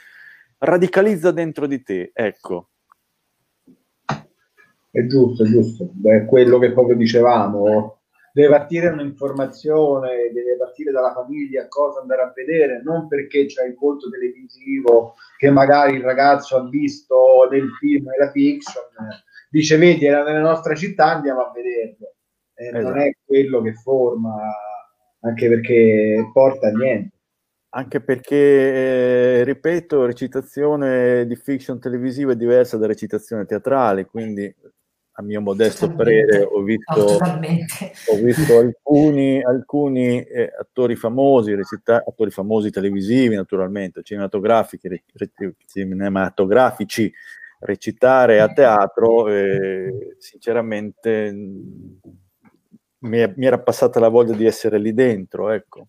[0.60, 2.69] radicalizza dentro di te, ecco.
[4.89, 7.96] È giusto, è giusto, è quello che proprio dicevamo,
[8.38, 13.73] deve partire un'informazione, deve partire dalla famiglia cosa andare a vedere, non perché c'è il
[13.73, 18.84] volto televisivo che magari il ragazzo ha visto nel film, nella fiction,
[19.50, 22.13] dice vedi era nella nostra città, andiamo a vederlo.
[22.54, 22.84] Eh, esatto.
[22.84, 24.36] Non è quello che forma,
[25.21, 27.15] anche perché porta a niente.
[27.69, 28.36] Anche perché,
[29.39, 34.54] eh, ripeto, recitazione di fiction televisiva è diversa da recitazione teatrale, quindi
[35.19, 42.30] a mio modesto parere ho visto, ho visto alcuni, alcuni eh, attori famosi, recita- attori
[42.30, 45.03] famosi televisivi naturalmente, cinematografici, re-
[45.65, 47.12] cinematografici
[47.60, 51.32] recitare a teatro, eh, sinceramente
[52.99, 55.88] mi, è, mi, era passata la voglia di essere lì dentro, ecco.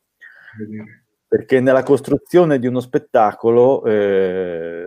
[1.28, 4.77] Perché nella costruzione di uno spettacolo eh,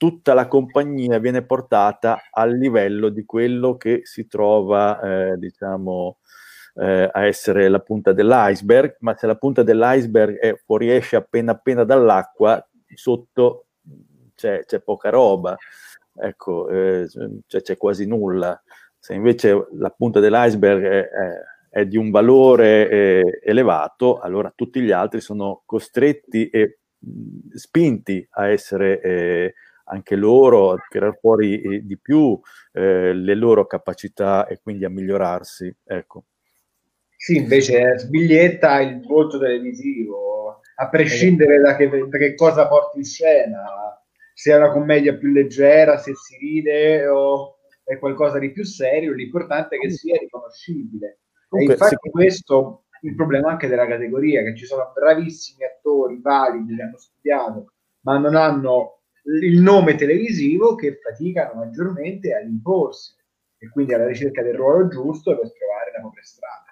[0.00, 6.20] tutta la compagnia viene portata al livello di quello che si trova, eh, diciamo,
[6.76, 11.84] eh, a essere la punta dell'iceberg, ma se la punta dell'iceberg è, fuoriesce appena appena
[11.84, 13.66] dall'acqua, sotto
[14.34, 15.54] c'è, c'è poca roba,
[16.16, 17.06] ecco, eh,
[17.46, 18.58] cioè c'è quasi nulla.
[18.98, 21.32] Se invece la punta dell'iceberg è, è,
[21.68, 28.26] è di un valore eh, elevato, allora tutti gli altri sono costretti e mh, spinti
[28.30, 29.54] a essere eh,
[29.90, 32.38] anche loro a tirare fuori eh, di più
[32.72, 35.74] eh, le loro capacità e quindi a migliorarsi.
[35.84, 36.24] Ecco.
[37.16, 43.04] Sì, invece sbiglietta il volto televisivo, a prescindere da che, da che, cosa porti in
[43.04, 43.62] scena,
[44.32, 49.12] se è una commedia più leggera, se si ride o è qualcosa di più serio,
[49.12, 51.18] l'importante è che sia riconoscibile.
[51.48, 52.10] Comunque, e infatti sì.
[52.10, 56.96] questo è il problema anche della categoria, che ci sono bravissimi attori validi che hanno
[56.96, 57.72] studiato,
[58.02, 63.14] ma non hanno il nome televisivo che faticano maggiormente ad imporsi
[63.58, 66.64] e quindi alla ricerca del ruolo giusto per trovare la propria strada.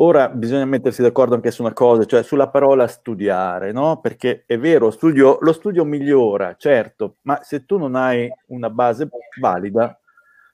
[0.00, 3.98] Ora bisogna mettersi d'accordo anche su una cosa, cioè sulla parola studiare, no?
[4.00, 9.08] Perché è vero, studio, lo studio migliora, certo, ma se tu non hai una base
[9.40, 9.98] valida,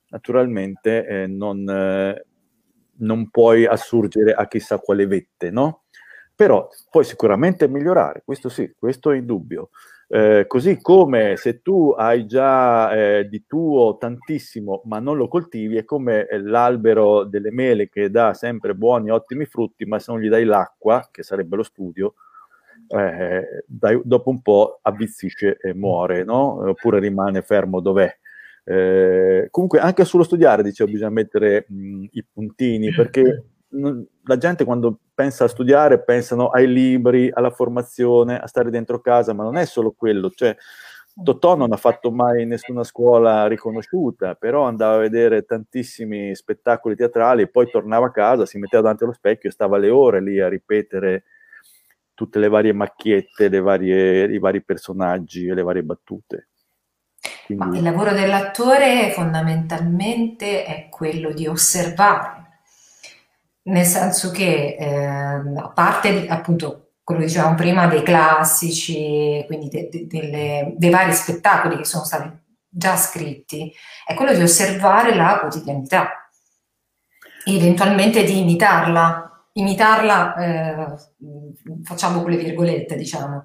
[0.09, 2.24] naturalmente eh, non, eh,
[3.00, 5.83] non puoi assurgere a chissà quale vette, no?
[6.35, 9.68] Però puoi sicuramente migliorare, questo sì, questo è indubbio.
[10.14, 15.77] Eh, così come se tu hai già eh, di tuo tantissimo ma non lo coltivi,
[15.77, 20.20] è come eh, l'albero delle mele che dà sempre buoni, ottimi frutti, ma se non
[20.20, 22.14] gli dai l'acqua, che sarebbe lo studio,
[22.87, 26.61] eh, dai, dopo un po' avvizzisce e muore, no?
[26.68, 28.16] oppure rimane fermo dov'è.
[28.62, 33.46] Eh, comunque anche sullo studiare, dicevo, bisogna mettere mh, i puntini perché
[34.22, 39.32] la gente quando pensa a studiare pensano ai libri, alla formazione, a stare dentro casa,
[39.32, 40.56] ma non è solo quello, cioè
[41.22, 47.42] Totò non ha fatto mai nessuna scuola riconosciuta, però andava a vedere tantissimi spettacoli teatrali
[47.42, 50.40] e poi tornava a casa, si metteva davanti allo specchio e stava le ore lì
[50.40, 51.22] a ripetere
[52.14, 56.48] tutte le varie macchiette, le varie, i vari personaggi e le varie battute.
[57.46, 57.76] Quindi...
[57.76, 62.43] il lavoro dell'attore fondamentalmente è quello di osservare
[63.64, 69.88] nel senso che eh, a parte appunto quello che dicevamo prima dei classici, quindi de,
[69.90, 72.31] de, delle, dei vari spettacoli che sono stati
[72.68, 73.72] già scritti,
[74.07, 76.31] è quello di osservare la quotidianità,
[77.44, 80.94] eventualmente di imitarla, imitarla, eh,
[81.85, 83.44] facciamo quelle virgolette, diciamo,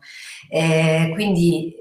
[0.49, 1.75] eh, quindi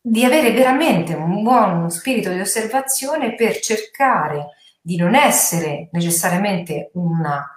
[0.00, 7.50] di avere veramente un buon spirito di osservazione per cercare di non essere necessariamente una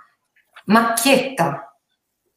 [0.69, 1.75] macchietta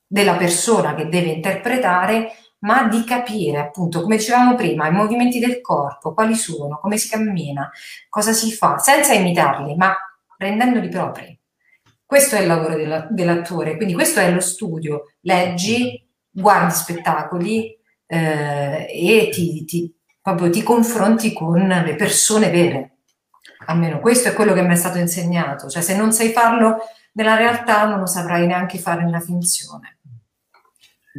[0.06, 5.60] della persona che deve interpretare, ma di capire appunto, come dicevamo prima, i movimenti del
[5.60, 7.70] corpo, quali sono, come si cammina,
[8.08, 9.94] cosa si fa, senza imitarli, ma
[10.36, 11.38] rendendoli propri.
[12.04, 15.14] Questo è il lavoro della, dell'attore, quindi questo è lo studio.
[15.22, 17.74] Leggi, guardi spettacoli
[18.06, 22.98] eh, e ti, ti, proprio ti confronti con le persone vere.
[23.66, 25.68] Almeno questo è quello che mi è stato insegnato.
[25.68, 26.80] Cioè, se non sai farlo
[27.12, 29.98] nella realtà, non lo saprai neanche fare nella finzione.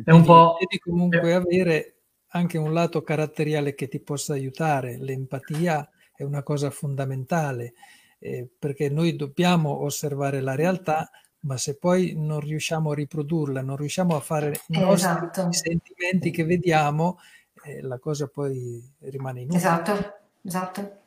[0.03, 0.57] È un po'.
[0.59, 1.97] Devi comunque avere
[2.29, 4.97] anche un lato caratteriale che ti possa aiutare.
[4.97, 7.73] L'empatia è una cosa fondamentale
[8.19, 11.09] eh, perché noi dobbiamo osservare la realtà,
[11.41, 15.51] ma se poi non riusciamo a riprodurla, non riusciamo a fare i esatto.
[15.51, 17.19] sentimenti che vediamo,
[17.65, 19.59] eh, la cosa poi rimane inutile.
[19.59, 20.97] Esatto, esatto.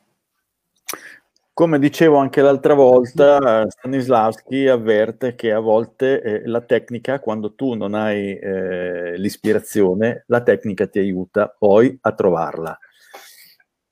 [1.57, 7.73] Come dicevo anche l'altra volta, Stanislavski avverte che a volte eh, la tecnica, quando tu
[7.73, 12.77] non hai eh, l'ispirazione, la tecnica ti aiuta poi a trovarla.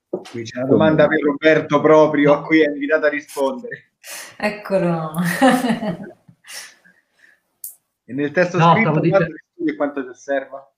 [0.08, 3.94] Qui c'è una domanda per Roberto proprio, a cui è invitato a rispondere.
[4.36, 5.14] Eccolo.
[8.04, 9.34] e nel testo no, scritto quanto dicendo...
[9.76, 10.72] quanto ti osserva?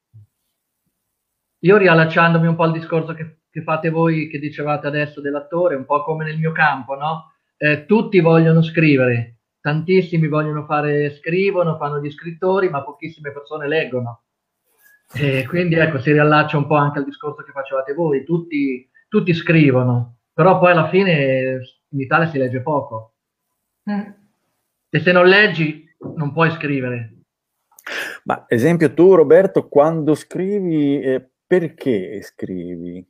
[1.61, 5.85] Io riallacciandomi un po' al discorso che, che, fate voi, che dicevate adesso dell'attore, un
[5.85, 7.33] po' come nel mio campo, no?
[7.57, 14.23] Eh, tutti vogliono scrivere, tantissimi vogliono fare, scrivono, fanno gli scrittori, ma pochissime persone leggono.
[15.13, 19.33] E quindi ecco, si riallaccia un po' anche al discorso che facevate voi, tutti tutti
[19.33, 23.15] scrivono, però poi alla fine in Italia si legge poco.
[23.91, 24.11] Mm.
[24.91, 25.85] E se non leggi
[26.17, 27.15] non puoi scrivere.
[28.25, 33.05] Ma esempio tu Roberto, quando scrivi, eh, perché scrivi?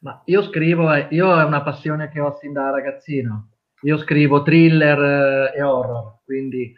[0.00, 3.50] Ma io scrivo, eh, io è una passione che ho sin da ragazzino.
[3.82, 6.72] Io scrivo thriller eh, e horror, quindi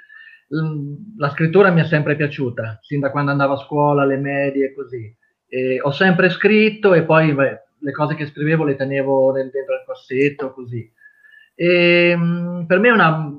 [1.16, 4.74] la scrittura mi è sempre piaciuta, sin da quando andavo a scuola, alle medie e
[4.74, 5.16] così.
[5.82, 10.52] Ho sempre scritto e poi beh, le cose che scrivevo le tenevo dentro il cassetto,
[10.52, 10.90] così.
[11.54, 13.32] E, mh, per, me è una,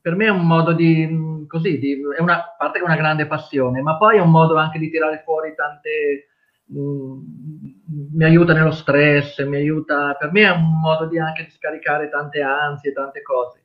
[0.00, 2.96] per me è un modo di, così, di, è una a parte che è una
[2.96, 6.28] grande passione, ma poi è un modo anche di tirare fuori tante,
[6.64, 11.50] mh, mi aiuta nello stress, mi aiuta, per me è un modo di anche di
[11.50, 13.64] scaricare tante ansie, tante cose.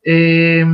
[0.00, 0.66] E,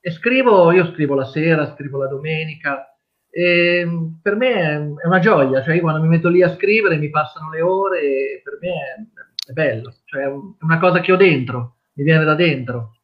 [0.00, 2.96] e scrivo, io scrivo la sera, scrivo la domenica,
[3.36, 6.96] e ehm, per me è una gioia, cioè io quando mi metto lì a scrivere
[6.96, 11.12] mi passano le ore e per me è, è bello, cioè è una cosa che
[11.12, 12.95] ho dentro, mi viene da dentro.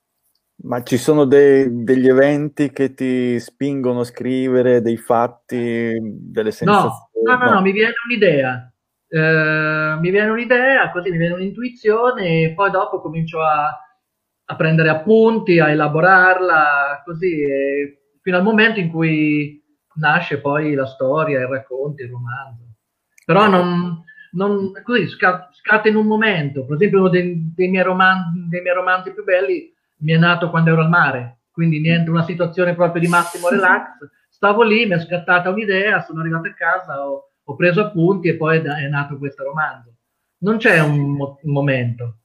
[0.63, 7.25] Ma ci sono dei, degli eventi che ti spingono a scrivere, dei fatti, delle sensazioni?
[7.25, 8.73] No, no, no, no mi viene un'idea.
[9.09, 13.77] Eh, mi viene un'idea, così mi viene un'intuizione e poi dopo comincio a,
[14.45, 17.45] a prendere appunti, a elaborarla, così,
[18.21, 19.61] fino al momento in cui
[19.97, 22.63] nasce poi la storia, il racconto, il romanzo.
[23.25, 26.65] Però non, non così scatta in un momento.
[26.65, 29.73] Per esempio, uno dei, dei, miei romanzi, dei miei romanzi più belli
[30.03, 34.09] mi è nato quando ero al mare, quindi niente, una situazione proprio di massimo relax.
[34.29, 38.37] Stavo lì, mi è scattata un'idea, sono arrivato a casa, ho, ho preso appunti e
[38.37, 39.95] poi è nato questo romanzo.
[40.39, 42.19] Non c'è un, un momento.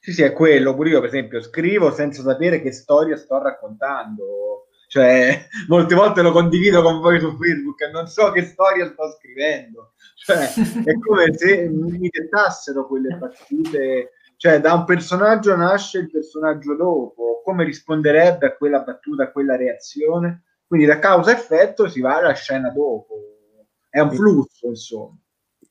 [0.00, 0.74] Sì, sì, è quello.
[0.74, 4.56] Pure io, per esempio, scrivo senza sapere che storia sto raccontando
[4.88, 9.10] cioè, molte volte lo condivido con voi su Facebook e non so che storia sto
[9.18, 9.92] scrivendo.
[10.16, 10.52] Cioè,
[10.84, 14.12] è come se mi dettassero quelle battute.
[14.36, 19.56] Cioè, da un personaggio nasce il personaggio dopo, come risponderebbe a quella battuta, a quella
[19.56, 20.44] reazione.
[20.66, 23.14] Quindi da causa-effetto si va alla scena dopo.
[23.88, 25.16] È un flusso, insomma.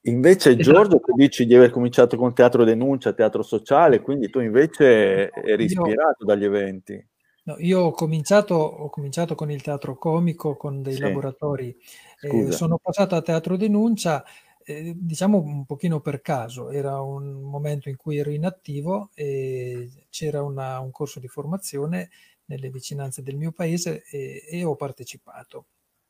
[0.08, 0.64] Invece esatto.
[0.64, 5.66] Giorgio tu dici di aver cominciato con teatro denuncia, teatro sociale, quindi tu invece eri
[5.66, 7.08] ispirato dagli eventi.
[7.44, 11.02] No, io ho cominciato, ho cominciato, con il teatro comico, con dei sì.
[11.02, 11.76] laboratori,
[12.22, 14.24] eh, sono passato a teatro denuncia,
[14.66, 20.42] eh, diciamo un pochino per caso, era un momento in cui ero inattivo e c'era
[20.42, 22.10] una, un corso di formazione
[22.46, 25.68] nelle vicinanze del mio paese e, e ho partecipato.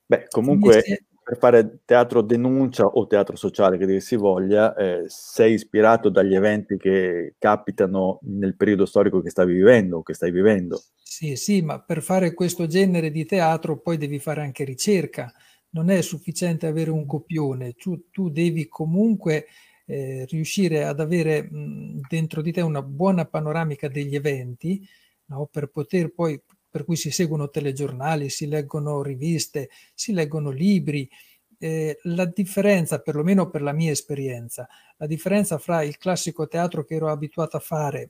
[0.07, 0.83] Beh, comunque
[1.25, 6.35] per fare teatro denuncia o teatro sociale che dir si voglia, eh, sei ispirato dagli
[6.35, 10.79] eventi che capitano nel periodo storico che stavi vivendo o che stai vivendo.
[11.01, 15.33] Sì, sì, ma per fare questo genere di teatro poi devi fare anche ricerca.
[15.75, 19.47] Non è sufficiente avere un copione, tu, tu devi comunque
[19.85, 24.87] eh, riuscire ad avere mh, dentro di te una buona panoramica degli eventi
[25.25, 25.47] no?
[25.51, 31.09] per poter poi per cui si seguono telegiornali, si leggono riviste, si leggono libri.
[31.57, 34.67] Eh, la differenza, perlomeno per la mia esperienza,
[34.97, 38.09] la differenza fra il classico teatro che ero abituato a fare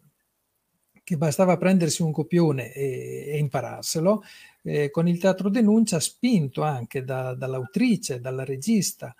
[1.05, 4.23] che bastava prendersi un copione e, e impararselo,
[4.63, 9.15] eh, con il teatro denuncia spinto anche da, dall'autrice, dalla regista.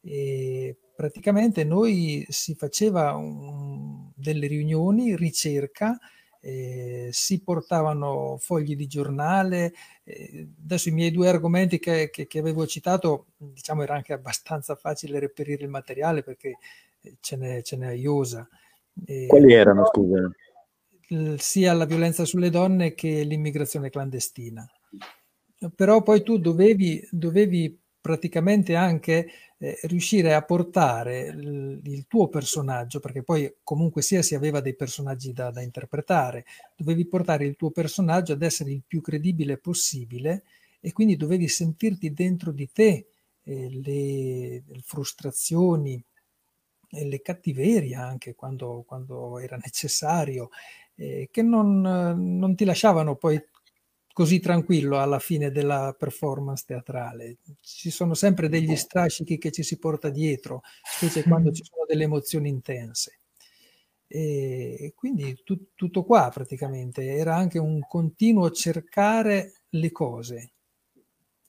[0.00, 5.96] E praticamente noi si faceva un, delle riunioni, ricerca,
[6.40, 9.72] eh, si portavano fogli di giornale.
[10.02, 14.74] Eh, adesso i miei due argomenti che, che, che, avevo citato, diciamo, era anche abbastanza
[14.74, 16.58] facile reperire il materiale perché
[17.00, 18.48] eh, ce n'è, ce n'è a iosa.
[19.28, 20.28] Quali erano, scusa?
[21.36, 24.66] Sia la violenza sulle donne che l'immigrazione clandestina.
[25.74, 29.28] Però poi tu dovevi, dovevi praticamente anche
[29.58, 34.76] eh, riuscire a portare il, il, tuo personaggio, perché poi comunque sia si aveva dei
[34.76, 36.44] personaggi da, da, interpretare,
[36.76, 40.44] dovevi portare il tuo personaggio ad essere il più credibile possibile
[40.80, 43.08] e quindi dovevi sentirti dentro di te
[43.42, 46.02] eh, le, le, frustrazioni
[46.90, 50.48] le cattiverie anche quando, quando era necessario,
[50.98, 53.40] eh, che non, non ti lasciavano poi
[54.12, 57.36] così tranquillo alla fine della performance teatrale.
[57.60, 62.02] Ci sono sempre degli strascichi che ci si porta dietro, specie quando ci sono delle
[62.02, 63.20] emozioni intense.
[64.08, 70.52] E quindi tu, tutto qua praticamente era anche un continuo cercare le cose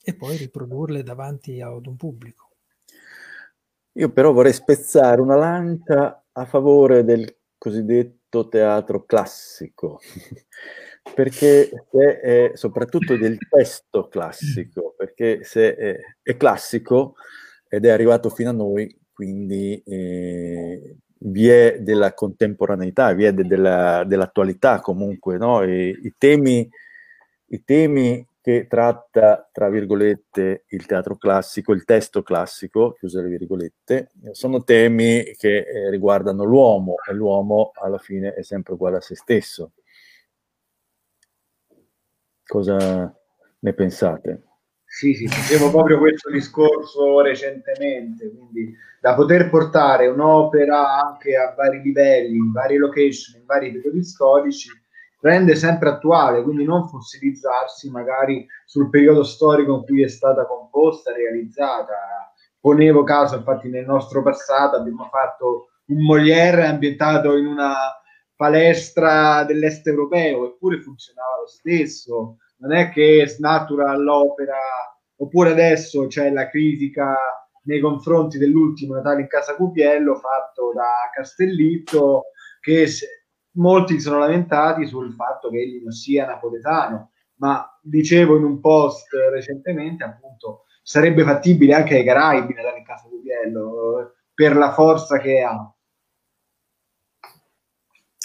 [0.04, 2.52] e poi riprodurle davanti ad un pubblico.
[3.93, 10.00] Io però vorrei spezzare una lancia a favore del cosiddetto teatro classico
[11.14, 17.16] perché se è soprattutto del testo classico, perché se è, è classico
[17.68, 23.46] ed è arrivato fino a noi, quindi eh, vi è della contemporaneità, vi è de,
[23.46, 25.64] della, dell'attualità comunque, no?
[25.64, 26.70] I, i, temi,
[27.48, 34.10] I temi che tratta, tra virgolette, il teatro classico, il testo classico, chiuse le virgolette,
[34.32, 39.16] sono temi che eh, riguardano l'uomo e l'uomo alla fine è sempre uguale a se
[39.16, 39.74] stesso.
[42.43, 43.16] Cosa
[43.60, 44.43] ne pensate?
[44.84, 51.84] Sì, sì, facevo proprio questo discorso recentemente, quindi da poter portare un'opera anche a vari
[51.84, 54.70] livelli, in varie location, in vari periodi storici,
[55.22, 61.13] rende sempre attuale, quindi non fossilizzarsi magari sul periodo storico in cui è stata composta,
[61.13, 62.34] realizzata.
[62.59, 67.74] Ponevo caso, infatti, nel nostro passato abbiamo fatto un Molière ambientato in una
[68.36, 72.38] palestra dell'est europeo, eppure funzionava lo stesso.
[72.57, 74.57] Non è che snatura l'opera,
[75.17, 77.17] oppure adesso c'è la critica
[77.63, 82.26] nei confronti dell'ultimo Natale in casa Cupiello fatto da Castellitto,
[82.61, 82.88] che
[83.60, 89.07] molti sono lamentati sul fatto che egli non sia napoletano, ma dicevo in un post
[89.32, 95.72] recentemente, appunto, sarebbe fattibile anche ai Caraibi in casa Cupiello per la forza che ha.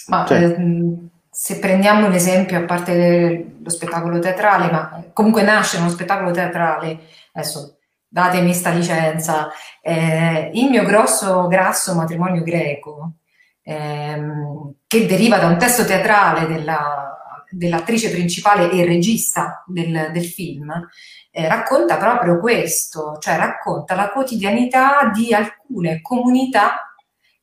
[0.07, 0.43] Ma cioè.
[0.43, 0.97] eh,
[1.31, 7.01] se prendiamo l'esempio, a parte lo spettacolo teatrale, ma comunque nasce uno spettacolo teatrale,
[7.33, 9.51] adesso datemi sta licenza,
[9.83, 13.15] eh, il mio grosso, grasso matrimonio greco,
[13.65, 17.19] ehm, che deriva da un testo teatrale della,
[17.51, 20.71] dell'attrice principale e regista del, del film,
[21.31, 26.95] eh, racconta proprio questo, cioè racconta la quotidianità di alcune comunità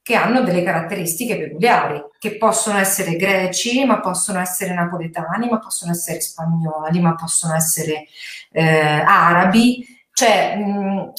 [0.04, 5.92] che hanno delle caratteristiche peculiari, che possono essere greci, ma possono essere napoletani, ma possono
[5.92, 8.06] essere spagnoli, ma possono essere
[8.52, 11.12] eh, arabi, cioè mh,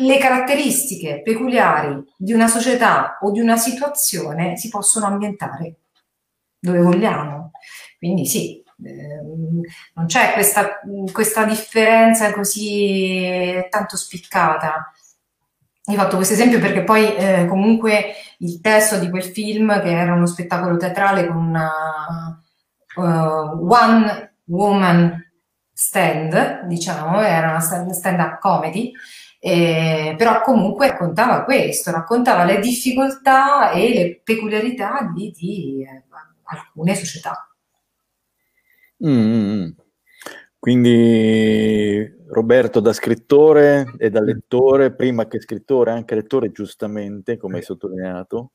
[0.00, 5.76] le caratteristiche peculiari di una società o di una situazione si possono ambientare
[6.58, 7.52] dove vogliamo.
[7.98, 9.60] Quindi sì, ehm,
[9.94, 10.80] non c'è questa,
[11.12, 14.92] questa differenza così tanto spiccata
[15.86, 20.12] ho fatto questo esempio perché poi eh, comunque il testo di quel film, che era
[20.12, 22.40] uno spettacolo teatrale con una
[22.96, 25.32] uh, one woman
[25.72, 28.92] stand, diciamo, era una stand-up comedy,
[29.42, 36.04] eh, però comunque raccontava questo, raccontava le difficoltà e le peculiarità di, di eh,
[36.44, 37.48] alcune società.
[39.02, 39.70] Mm,
[40.58, 47.62] quindi Roberto da scrittore e da lettore, prima che scrittore, anche lettore giustamente, come hai
[47.62, 48.52] sottolineato.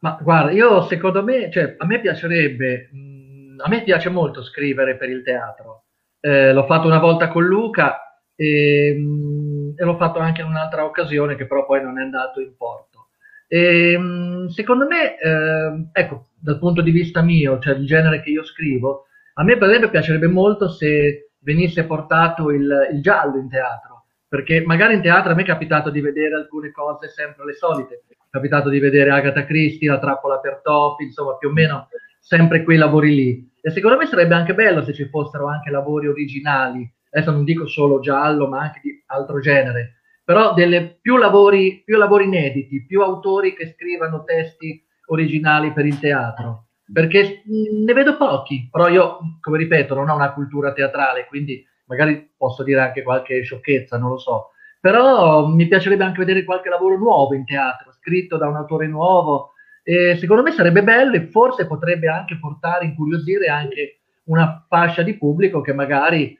[0.00, 4.96] Ma guarda, io secondo me, cioè, a me piacerebbe, mh, a me piace molto scrivere
[4.98, 5.84] per il teatro.
[6.20, 10.84] Eh, l'ho fatto una volta con Luca e, mh, e, l'ho fatto anche in un'altra
[10.84, 13.08] occasione che però poi non è andato in porto.
[13.46, 18.30] E, mh, secondo me, eh, ecco, dal punto di vista mio, cioè il genere che
[18.30, 23.48] io scrivo, a me per esempio piacerebbe molto se venisse portato il, il, giallo in
[23.48, 27.54] teatro, perché magari in teatro a me è capitato di vedere alcune cose sempre le
[27.54, 31.88] solite, è capitato di vedere Agatha Christie, La trappola per topi, insomma più o meno
[32.20, 33.50] sempre quei lavori lì.
[33.60, 37.66] E secondo me sarebbe anche bello se ci fossero anche lavori originali, adesso non dico
[37.66, 43.02] solo giallo, ma anche di altro genere, però delle, più, lavori, più lavori inediti, più
[43.02, 49.58] autori che scrivano testi originali per il teatro, perché ne vedo pochi, però io, come
[49.58, 54.18] ripeto, non ho una cultura teatrale, quindi magari posso dire anche qualche sciocchezza, non lo
[54.18, 54.50] so,
[54.80, 59.52] però mi piacerebbe anche vedere qualche lavoro nuovo in teatro, scritto da un autore nuovo,
[59.84, 65.16] e secondo me sarebbe bello e forse potrebbe anche portare, incuriosire anche una fascia di
[65.16, 66.38] pubblico che magari,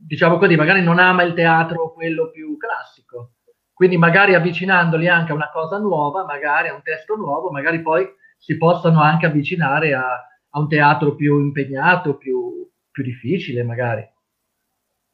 [0.00, 3.32] diciamo così, magari non ama il teatro quello più classico.
[3.72, 8.06] Quindi magari avvicinandoli anche a una cosa nuova, magari a un testo nuovo, magari poi
[8.36, 10.06] si possano anche avvicinare a,
[10.50, 14.06] a un teatro più impegnato, più, più difficile magari.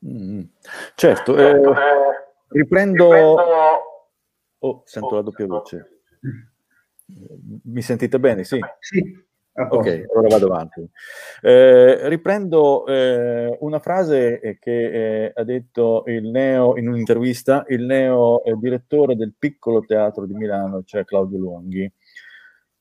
[0.07, 0.43] Mm.
[0.95, 1.61] Certo, eh,
[2.49, 3.09] riprendo...
[4.59, 6.01] Oh, sento la doppia voce.
[7.64, 8.43] Mi sentite bene?
[8.43, 8.59] Sì.
[8.80, 9.26] Sì.
[9.57, 10.89] Ok, allora vado avanti.
[11.41, 17.85] Eh, riprendo eh, una frase eh, che eh, ha detto il neo in un'intervista il
[17.85, 21.91] neo eh, direttore del piccolo teatro di Milano, cioè Claudio Longhi,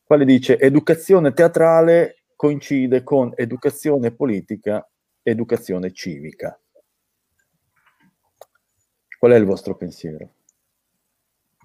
[0.04, 4.86] quale dice educazione teatrale coincide con educazione politica,
[5.24, 6.60] educazione civica.
[9.18, 10.30] Qual è il vostro pensiero?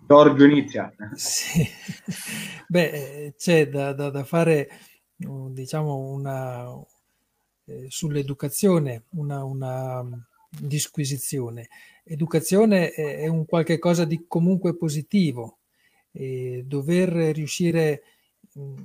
[0.07, 0.93] Giorgio inizia.
[1.15, 1.65] Sì.
[2.67, 4.69] Beh, c'è da, da, da fare,
[5.51, 6.66] diciamo, una,
[7.66, 11.68] eh, sull'educazione, una, una disquisizione.
[12.05, 15.59] Educazione è, è, un qualche cosa di comunque positivo.
[16.12, 18.03] E dover riuscire,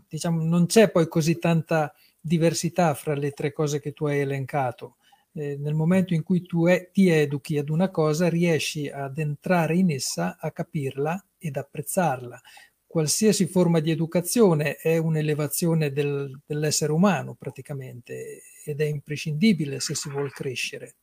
[0.08, 4.98] diciamo, non c'è poi così tanta diversità fra le tre cose che tu hai elencato
[5.36, 9.76] eh, nel momento in cui tu è, ti educhi ad una cosa, riesci ad entrare
[9.76, 12.42] in essa, a capirla ed apprezzarla.
[12.88, 20.10] Qualsiasi forma di educazione è un'elevazione del, dell'essere umano praticamente ed è imprescindibile se si
[20.10, 20.96] vuole crescere.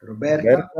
[0.00, 0.70] Roberta?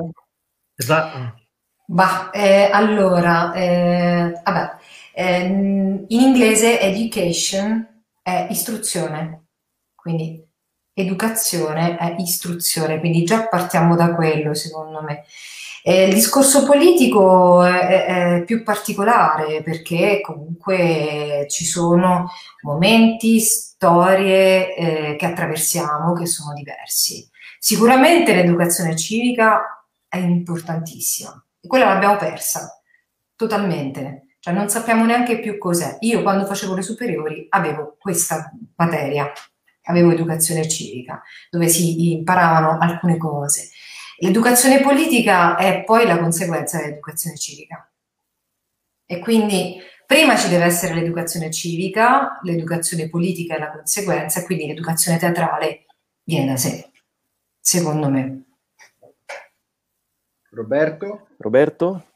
[0.75, 1.41] Esatto.
[1.85, 4.71] Bah, eh, allora, eh, vabbè,
[5.15, 9.47] eh, in inglese education è istruzione,
[9.95, 10.43] quindi
[10.95, 15.25] educazione è istruzione, quindi già partiamo da quello secondo me.
[15.85, 18.05] Eh, il discorso politico è,
[18.37, 22.31] è, più particolare perché comunque ci sono
[22.63, 27.29] momenti, storie eh, che attraversiamo che sono diversi.
[27.59, 32.81] Sicuramente l'educazione civica è importantissima e quella l'abbiamo persa
[33.35, 35.97] totalmente, cioè non sappiamo neanche più cos'è.
[36.01, 39.33] Io quando facevo le superiori avevo questa materia
[39.87, 43.71] avevo educazione civica, dove si imparavano alcune cose.
[44.19, 47.91] L'educazione politica è poi la conseguenza dell'educazione civica.
[49.05, 54.67] E quindi prima ci deve essere l'educazione civica, l'educazione politica è la conseguenza, e quindi
[54.67, 55.87] l'educazione teatrale
[56.25, 56.91] viene da sé,
[57.59, 58.45] secondo me.
[60.51, 61.29] Roberto?
[61.39, 62.07] Roberto?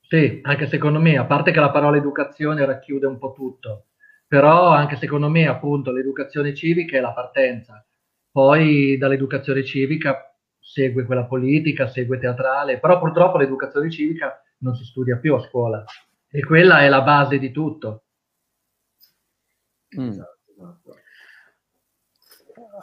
[0.00, 3.86] Sì, anche secondo me, a parte che la parola educazione racchiude un po' tutto,
[4.26, 7.86] però anche secondo me appunto l'educazione civica è la partenza,
[8.30, 10.29] poi dall'educazione civica
[10.72, 15.84] segue quella politica, segue teatrale, però purtroppo l'educazione civica non si studia più a scuola
[16.30, 18.04] e quella è la base di tutto.
[19.98, 20.20] Mm.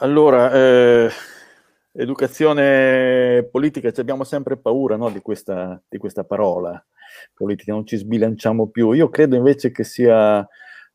[0.00, 1.10] Allora, eh,
[1.92, 6.84] educazione politica, abbiamo sempre paura no, di, questa, di questa parola
[7.32, 8.92] politica, non ci sbilanciamo più.
[8.92, 10.46] Io credo invece che sia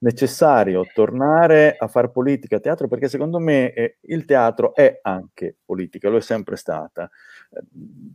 [0.03, 5.57] necessario tornare a fare politica a teatro perché secondo me eh, il teatro è anche
[5.65, 7.09] politica, lo è sempre stata,
[7.49, 7.61] eh,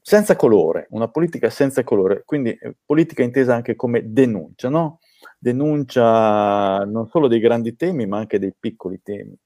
[0.03, 5.01] senza colore, una politica senza colore, quindi eh, politica intesa anche come denuncia, no?
[5.39, 9.37] Denuncia non solo dei grandi temi ma anche dei piccoli temi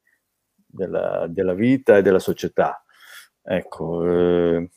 [0.67, 2.83] della, della vita e della società.
[3.45, 4.71] Ecco, eh,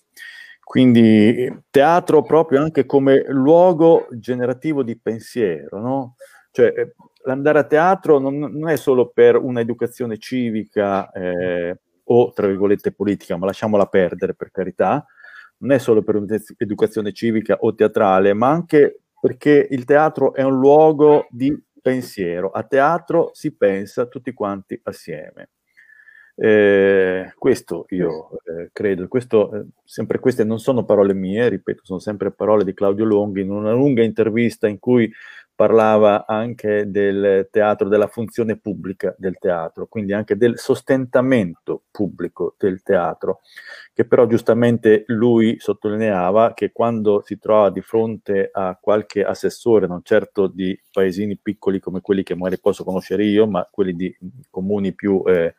[0.64, 6.16] quindi teatro proprio anche come luogo generativo di pensiero, no?
[6.52, 6.96] Cioè, eh,
[7.26, 13.36] l'andare a teatro non, non è solo per un'educazione civica eh, o, tra virgolette, politica,
[13.38, 15.06] ma lasciamola perdere per carità,
[15.58, 20.60] non è solo per un'educazione civica o teatrale, ma anche perché il teatro è un
[20.60, 22.52] luogo di pensiero.
[22.52, 25.50] A teatro si pensa tutti quanti assieme.
[26.38, 32.00] Eh, questo io eh, credo, questo, eh, sempre queste non sono parole mie, ripeto, sono
[32.00, 35.10] sempre parole di Claudio Longhi in una lunga intervista in cui
[35.56, 42.84] parlava anche del teatro, della funzione pubblica del teatro, quindi anche del sostentamento pubblico del
[42.84, 43.40] teatro,
[43.94, 50.02] che però giustamente lui sottolineava che quando si trova di fronte a qualche assessore, non
[50.04, 54.16] certo di paesini piccoli come quelli che magari posso conoscere io, ma quelli di
[54.50, 55.24] comuni più...
[55.26, 55.56] Eh,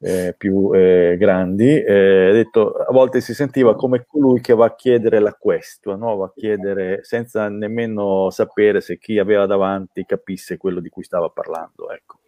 [0.00, 4.74] eh, più eh, grandi, eh, detto, a volte si sentiva come colui che va a
[4.74, 6.16] chiedere la questua, no?
[6.16, 11.28] va a chiedere senza nemmeno sapere se chi aveva davanti capisse quello di cui stava
[11.30, 11.90] parlando.
[11.90, 12.20] Ecco.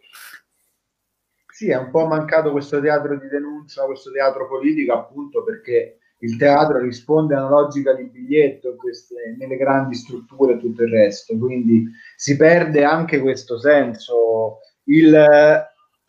[1.47, 6.37] Sì, è un po' mancato questo teatro di denuncia, questo teatro politico, appunto perché il
[6.37, 11.37] teatro risponde a una logica di biglietto queste, nelle grandi strutture e tutto il resto,
[11.37, 14.59] quindi si perde anche questo senso.
[14.85, 15.13] Il,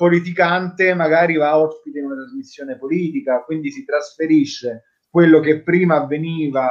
[0.02, 6.68] politicante magari va ospite in una trasmissione politica, quindi si trasferisce quello che prima avveniva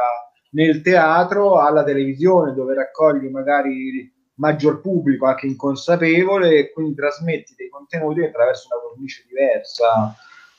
[0.50, 7.70] nel teatro alla televisione, dove raccogli magari maggior pubblico anche inconsapevole e quindi trasmetti dei
[7.70, 10.14] contenuti attraverso una cornice diversa.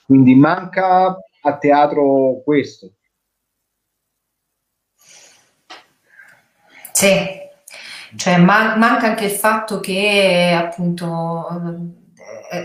[0.07, 2.95] Quindi manca a teatro questo.
[6.93, 7.11] Sì,
[8.17, 12.01] cioè man- manca anche il fatto che appunto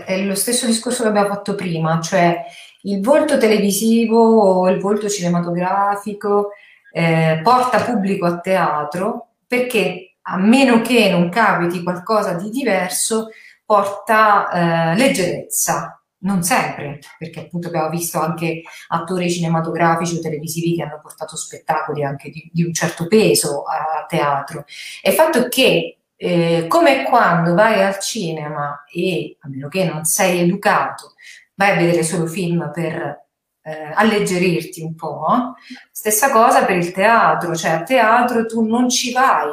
[0.04, 2.44] è, lo stesso discorso che abbiamo fatto prima, cioè
[2.82, 6.50] il volto televisivo o il volto cinematografico
[6.92, 13.28] eh, porta pubblico a teatro perché a meno che non capiti qualcosa di diverso,
[13.64, 15.94] porta eh, leggerezza.
[16.20, 22.02] Non sempre, perché appunto abbiamo visto anche attori cinematografici o televisivi che hanno portato spettacoli
[22.02, 24.64] anche di, di un certo peso a teatro.
[25.00, 30.04] E il fatto che eh, come quando vai al cinema e, a meno che non
[30.04, 31.14] sei educato,
[31.54, 33.26] vai a vedere solo film per
[33.62, 35.54] eh, alleggerirti un po',
[35.92, 39.48] stessa cosa per il teatro, cioè a teatro tu non ci vai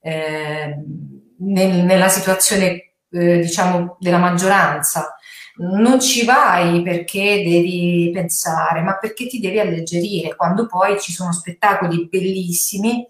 [0.00, 0.76] eh,
[1.38, 5.16] nel, nella situazione, eh, diciamo, della maggioranza,
[5.58, 11.32] non ci vai perché devi pensare, ma perché ti devi alleggerire, quando poi ci sono
[11.32, 13.06] spettacoli bellissimi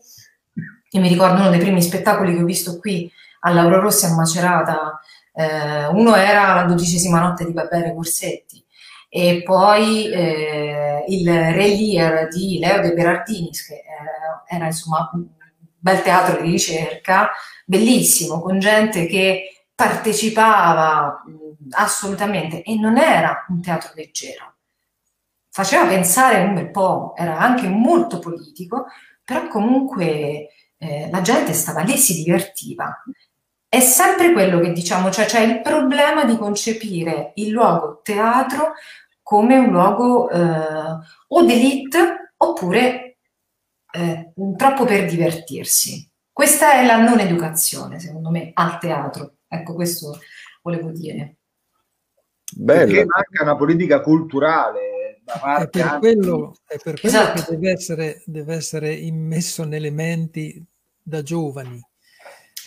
[0.97, 4.15] io mi ricordo uno dei primi spettacoli che ho visto qui a Lauro Rossi a
[4.15, 4.99] Macerata,
[5.35, 8.65] eh, uno era la dodicesima notte di Barbere Corsetti
[9.09, 15.27] e poi eh, il Re Lear di Leo De Berardinis, che era, era insomma un
[15.79, 17.31] bel teatro di ricerca,
[17.67, 21.23] bellissimo, con gente che partecipava
[21.73, 24.55] assolutamente e non era un teatro leggero.
[25.51, 28.87] Faceva pensare un bel po', era anche molto politico,
[29.23, 30.49] però comunque
[30.79, 33.03] eh, la gente stava lì e si divertiva.
[33.69, 38.73] È sempre quello che diciamo, cioè c'è il problema di concepire il luogo teatro
[39.23, 40.99] come un luogo eh,
[41.29, 43.19] o d'elite oppure
[43.93, 46.09] eh, troppo per divertirsi.
[46.33, 49.37] Questa è la non educazione, secondo me, al teatro.
[49.49, 50.19] Ecco, questo
[50.63, 51.37] volevo dire.
[52.55, 52.85] Bello.
[52.85, 54.96] Perché manca una politica culturale
[55.27, 57.43] è per quello, è per quello esatto.
[57.43, 60.65] che deve essere, deve essere immesso nelle menti
[61.03, 61.81] da giovani.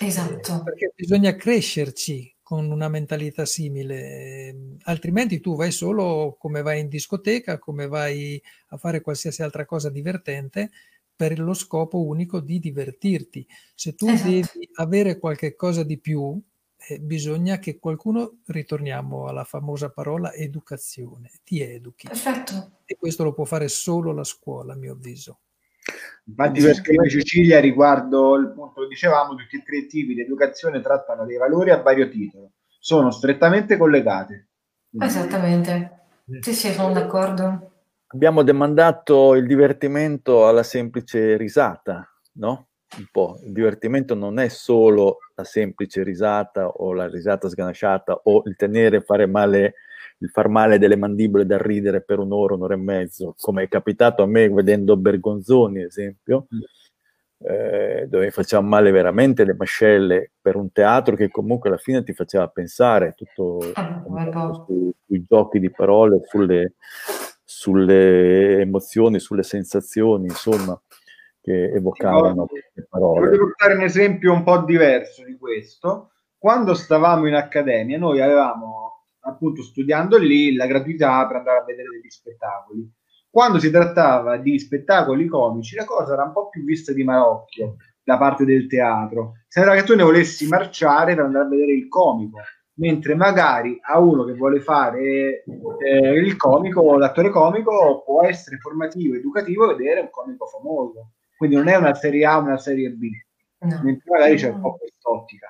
[0.01, 0.55] Esatto.
[0.55, 6.87] Eh, perché bisogna crescerci con una mentalità simile, altrimenti tu vai solo come vai in
[6.87, 10.71] discoteca, come vai a fare qualsiasi altra cosa divertente
[11.15, 13.45] per lo scopo unico di divertirti.
[13.75, 14.29] Se tu esatto.
[14.29, 16.41] devi avere qualche cosa di più,
[16.87, 22.07] eh, bisogna che qualcuno, ritorniamo alla famosa parola educazione, ti educhi.
[22.07, 22.79] Perfetto.
[22.85, 25.39] E questo lo può fare solo la scuola, a mio avviso.
[26.25, 30.81] Infatti per scrivere Cecilia riguardo il punto che dicevamo, tutti i tre tipi di educazione
[30.81, 34.47] trattano dei valori a vario titolo, sono strettamente collegate.
[34.99, 35.99] Esattamente,
[36.39, 37.71] sì sì, sono d'accordo.
[38.07, 42.68] Abbiamo demandato il divertimento alla semplice risata, no?
[42.97, 43.39] Un po'.
[43.43, 48.97] Il divertimento non è solo la semplice risata o la risata sganasciata o il tenere
[48.97, 49.75] e fare male,
[50.19, 54.23] il far male delle mandibole da ridere per un'ora, un'ora e mezzo, come è capitato
[54.23, 56.47] a me vedendo Bergonzoni, esempio,
[57.41, 62.13] eh, dove faceva male veramente le mascelle per un teatro che comunque alla fine ti
[62.13, 64.03] faceva pensare tutto ah,
[64.65, 66.73] su, sui giochi di parole, sulle,
[67.45, 70.77] sulle emozioni, sulle sensazioni, insomma
[71.41, 73.27] che evocavano queste parole.
[73.27, 76.11] Voglio portare un esempio un po' diverso di questo.
[76.37, 81.89] Quando stavamo in accademia, noi avevamo appunto studiando lì la gratuità per andare a vedere
[81.89, 82.89] degli spettacoli.
[83.29, 87.75] Quando si trattava di spettacoli comici, la cosa era un po' più vista di marocchio
[88.03, 89.33] da parte del teatro.
[89.47, 92.39] Sembra che tu ne volessi marciare per andare a vedere il comico,
[92.75, 99.15] mentre magari a uno che vuole fare eh, il comico, l'attore comico, può essere formativo,
[99.15, 101.11] educativo vedere un comico famoso.
[101.39, 103.11] Quindi non è una serie A, una serie B.
[103.59, 103.79] no.
[103.81, 105.49] mentre magari c'è un po' quest'ottica.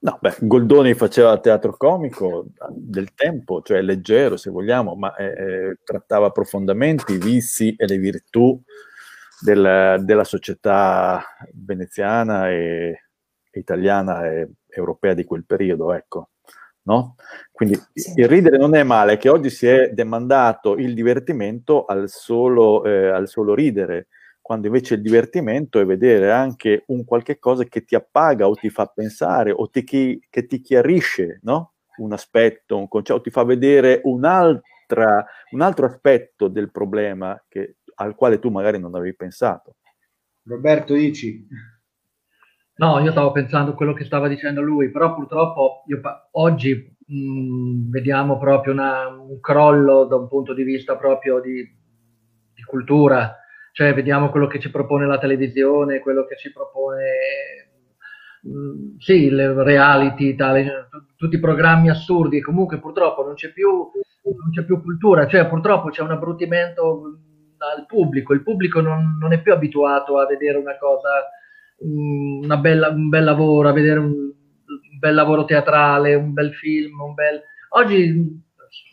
[0.00, 5.78] No, beh, Goldoni faceva teatro comico del tempo, cioè leggero se vogliamo, ma eh, eh,
[5.82, 8.60] trattava profondamente i vizi e le virtù
[9.40, 11.24] del, della società
[11.54, 13.04] veneziana e
[13.52, 16.28] italiana e europea di quel periodo, ecco.
[16.82, 17.14] No?
[17.50, 18.12] Quindi sì.
[18.16, 23.08] il ridere non è male, che oggi si è demandato il divertimento al solo, eh,
[23.08, 24.08] al solo ridere,
[24.52, 28.68] quando invece il divertimento è vedere anche un qualche cosa che ti appaga o ti
[28.68, 31.72] fa pensare o ti, che, che ti chiarisce no?
[31.96, 38.14] un aspetto, un concetto, ti fa vedere un'altra, un altro aspetto del problema che, al
[38.14, 39.76] quale tu magari non avevi pensato.
[40.42, 41.46] Roberto, dici?
[42.74, 45.98] No, io stavo pensando a quello che stava dicendo lui, però purtroppo io,
[46.32, 51.62] oggi mh, vediamo proprio una, un crollo da un punto di vista proprio di,
[52.52, 53.36] di cultura
[53.72, 57.04] cioè vediamo quello che ci propone la televisione, quello che ci propone
[58.46, 64.50] mm, sì, le reality, tale, tutti i programmi assurdi, comunque purtroppo non c'è, più, non
[64.52, 67.18] c'è più cultura, cioè purtroppo c'è un abbrutimento
[67.58, 71.30] al pubblico, il pubblico non, non è più abituato a vedere una cosa,
[71.84, 76.52] mm, una bella, un bel lavoro, a vedere un, un bel lavoro teatrale, un bel
[76.54, 77.40] film, un bel...
[77.70, 78.38] Oggi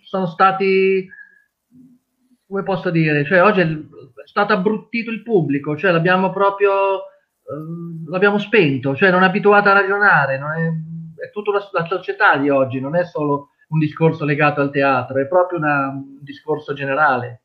[0.05, 1.05] sono stati,
[2.47, 3.87] come posso dire, cioè oggi
[4.29, 9.73] stato abbruttito il pubblico, cioè l'abbiamo proprio eh, l'abbiamo spento, cioè non è abituato a
[9.73, 14.61] ragionare, è, è, tutta la, la, società di oggi, non è solo un discorso legato
[14.61, 17.41] al teatro, è proprio una, un discorso generale.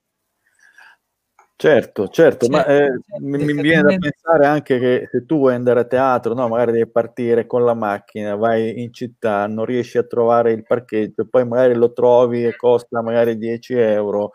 [1.56, 5.38] Certo, certo, certo ma eh, certo, mi, mi, viene da pensare anche che se tu
[5.38, 9.64] vuoi andare a teatro, no, magari devi partire con la macchina, vai in città, non
[9.64, 14.32] riesci a trovare il parcheggio, poi magari lo trovi e costa magari 10 euro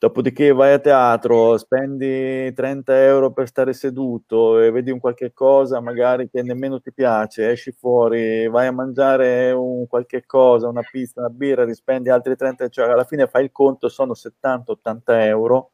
[0.00, 5.78] Dopodiché vai a teatro, spendi 30 euro per stare seduto e vedi un qualche cosa
[5.80, 11.20] magari che nemmeno ti piace, esci fuori, vai a mangiare un qualche cosa, una pizza,
[11.20, 15.72] una birra, rispendi altri 30, cioè alla fine fai il conto, sono 70-80 euro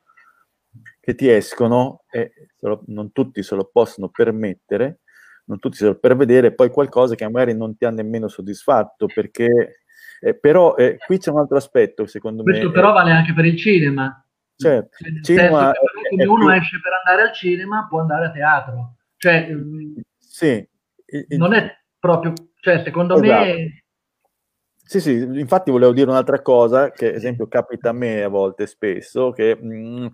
[0.98, 2.32] che ti escono e
[2.86, 5.02] non tutti se lo possono permettere,
[5.44, 9.06] non tutti se lo per vedere poi qualcosa che magari non ti ha nemmeno soddisfatto
[9.06, 9.82] perché
[10.20, 12.70] eh, però eh, qui c'è un altro aspetto, secondo Questo me.
[12.70, 14.20] Questo però vale anche per il cinema.
[14.56, 15.72] Certo, cioè, cinema
[16.08, 16.54] come uno più...
[16.54, 18.94] esce per andare al cinema, può andare a teatro.
[19.16, 19.48] Cioè,
[20.18, 20.68] sì,
[21.06, 21.36] il...
[21.36, 23.44] non è proprio, cioè, secondo esatto.
[23.44, 23.84] me...
[24.82, 29.32] Sì, sì, infatti volevo dire un'altra cosa che, esempio, capita a me a volte spesso,
[29.32, 30.06] che mh, mm,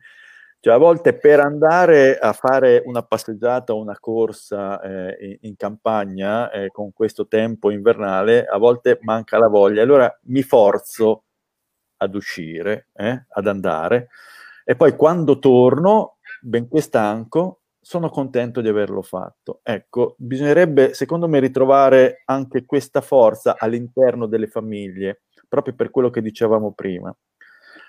[0.63, 6.53] cioè, a volte per andare a fare una passeggiata o una corsa eh, in, campagna
[6.53, 9.83] eh, con questo tempo invernale, a volte manca la voglia.
[9.83, 11.25] Allora mi forzo
[11.97, 14.11] ad uscire, eh, ad andare,
[14.65, 19.63] e poi quando torno, benché stanco, sono contento di averlo fatto.
[19.65, 26.23] Ecco, bisognerebbe, secondo me, ritrovare anche questa forza all'interno delle famiglie, proprio per quello che
[26.23, 27.13] dicevamo prima.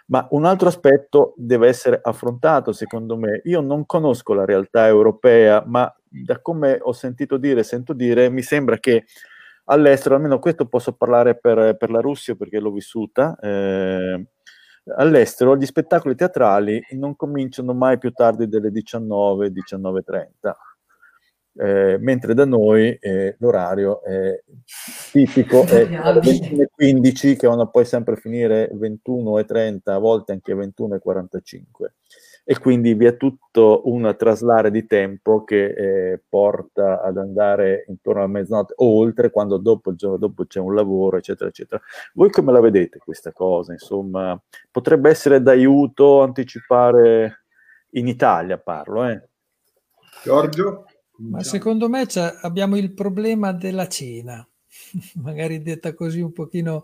[0.06, 3.42] Ma un altro aspetto deve essere affrontato, secondo me.
[3.46, 8.42] Io non conosco la realtà europea, ma da come ho sentito dire, sento dire, mi
[8.42, 9.06] sembra che
[9.66, 14.26] all'estero, almeno questo posso parlare per, per la Russia perché l'ho vissuta, eh,
[14.98, 20.54] all'estero gli spettacoli teatrali non cominciano mai più tardi delle 19, 19.30
[21.56, 24.42] eh, mentre da noi eh, l'orario è
[25.12, 31.62] tipico è 21.15 che vanno poi sempre a finire 21.30, a volte anche 21.45
[32.46, 35.66] e quindi vi è tutto un traslare di tempo che
[36.12, 40.60] eh, porta ad andare intorno a mezzanotte o oltre quando dopo il giorno dopo c'è
[40.60, 41.82] un lavoro eccetera eccetera.
[42.14, 43.72] Voi come la vedete questa cosa?
[43.72, 44.40] Insomma
[44.70, 47.46] potrebbe essere d'aiuto anticipare
[47.92, 49.30] in Italia parlo eh?
[50.24, 50.86] Giorgio
[51.18, 52.06] ma secondo me
[52.42, 54.48] abbiamo il problema della cena,
[55.22, 56.84] magari detta così un pochino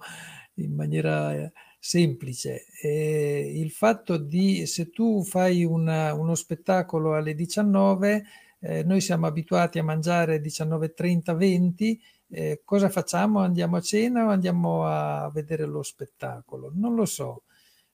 [0.55, 2.65] in maniera eh, semplice.
[2.81, 8.23] E il fatto di se tu fai una, uno spettacolo alle 19,
[8.61, 12.01] eh, noi siamo abituati a mangiare 19.30, 20,
[12.31, 13.39] eh, cosa facciamo?
[13.39, 16.71] Andiamo a cena o andiamo a vedere lo spettacolo?
[16.75, 17.43] Non lo so.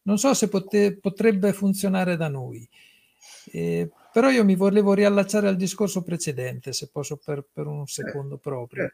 [0.04, 2.68] Non so se pote- potrebbe funzionare da noi.
[3.52, 8.38] Eh, però io mi volevo riallacciare al discorso precedente, se posso per, per un secondo
[8.38, 8.90] proprio,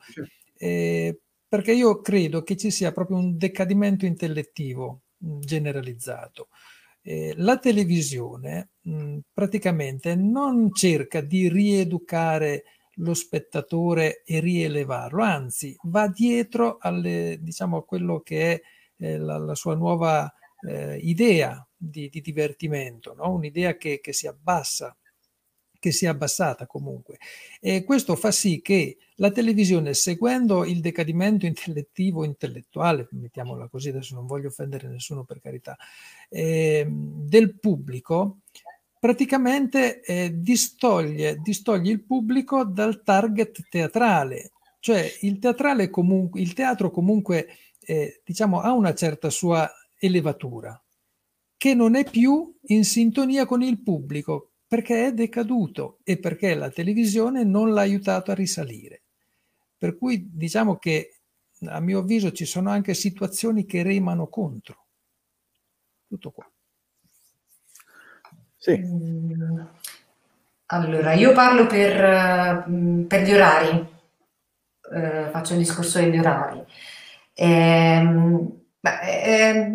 [0.58, 6.48] eh, perché io credo che ci sia proprio un decadimento intellettivo generalizzato.
[7.04, 12.64] Eh, la televisione mh, praticamente non cerca di rieducare
[12.96, 18.62] lo spettatore e rielevarlo, anzi va dietro alle, diciamo, a quello che è
[19.06, 20.34] eh, la, la, sua nuova
[20.68, 23.32] eh, idea di, di divertimento, no?
[23.32, 24.96] un'idea che, che, si abbassa
[25.82, 27.18] che si è abbassata comunque.
[27.60, 34.14] E questo fa sì che la televisione, seguendo il decadimento intellettivo, intellettuale, mettiamola così, adesso
[34.14, 35.76] non voglio offendere nessuno per carità,
[36.30, 38.42] eh, del pubblico,
[39.00, 44.52] praticamente eh, distoglie, distoglie il pubblico dal target teatrale.
[44.80, 47.48] Cioè il, teatrale comunque, il teatro comunque
[47.80, 49.68] eh, diciamo, ha una certa sua
[49.98, 50.80] elevatura,
[51.58, 56.70] che non è più in sintonia con il pubblico perché è decaduto e perché la
[56.70, 59.02] televisione non l'ha aiutato a risalire.
[59.78, 61.18] Per cui diciamo che
[61.66, 64.86] a mio avviso ci sono anche situazioni che remano contro.
[66.08, 66.50] Tutto qua.
[68.56, 68.82] Sì.
[70.68, 72.64] Allora, io parlo per,
[73.10, 73.88] per gli orari,
[74.94, 76.64] eh, faccio il discorso degli orari.
[77.34, 78.04] Eh,
[78.80, 79.72] beh, eh,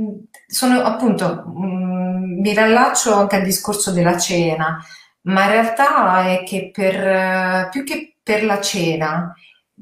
[0.47, 4.79] sono appunto, mh, mm, mi rallaccio anche al discorso della cena,
[5.23, 9.35] ma in realtà è che per, più che per la cena,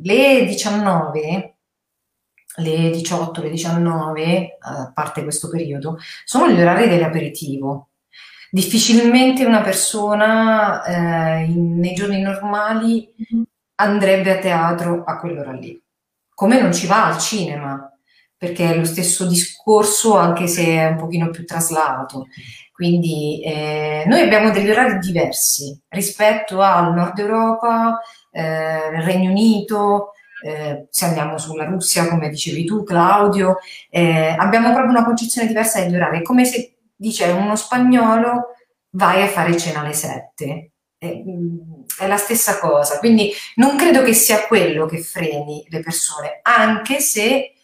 [0.03, 1.57] le 19,
[2.57, 7.89] le 18, le 19, a parte questo periodo, sono gli orari dell'aperitivo.
[8.51, 13.45] Difficilmente una persona eh, in, nei giorni normali mm-hmm.
[13.77, 15.81] andrebbe a teatro a quell'ora lì,
[16.33, 17.94] come non ci va al cinema
[18.45, 22.27] perché è lo stesso discorso anche se è un pochino più traslato.
[22.73, 30.11] Quindi eh, noi abbiamo degli orari diversi rispetto al Nord Europa, eh, Regno Unito,
[30.45, 35.81] eh, se andiamo sulla Russia, come dicevi tu Claudio, eh, abbiamo proprio una concezione diversa
[35.81, 36.19] degli orari.
[36.19, 38.55] È come se dice uno spagnolo
[38.91, 40.71] vai a fare cena alle 7.
[40.99, 46.99] È la stessa cosa, quindi non credo che sia quello che freni le persone, anche
[47.01, 47.55] se eh,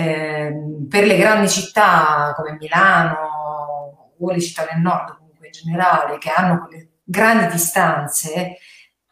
[0.00, 6.30] per le grandi città come Milano o le città del nord comunque in generale che
[6.30, 8.56] hanno quelle grandi distanze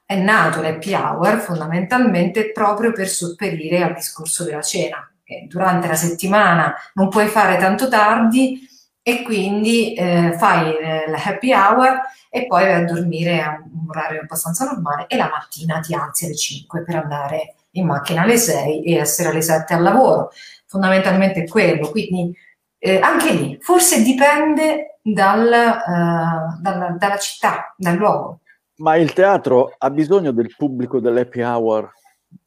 [0.05, 5.95] è nato l'happy hour fondamentalmente proprio per sopperire al discorso della cena che durante la
[5.95, 8.69] settimana non puoi fare tanto tardi
[9.05, 13.89] e quindi eh, fai eh, la happy hour e poi vai a dormire a un
[13.89, 18.37] orario abbastanza normale e la mattina ti alzi alle 5 per andare in macchina alle
[18.37, 20.31] 6 e essere alle 7 al lavoro
[20.73, 21.91] fondamentalmente quello.
[21.91, 22.35] Quindi
[22.79, 28.41] eh, anche lì forse dipende dal, uh, dalla, dalla città, dal luogo.
[28.77, 31.93] Ma il teatro ha bisogno del pubblico dell'happy hour,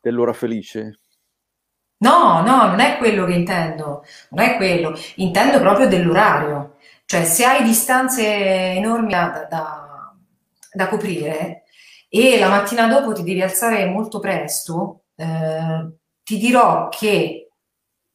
[0.01, 0.99] dell'ora felice?
[1.97, 6.75] No, no, non è quello che intendo, non è quello, intendo proprio dell'orario.
[7.05, 10.13] Cioè, se hai distanze enormi da, da,
[10.73, 11.63] da coprire
[12.09, 15.89] e la mattina dopo ti devi alzare molto presto, eh,
[16.23, 17.44] ti dirò che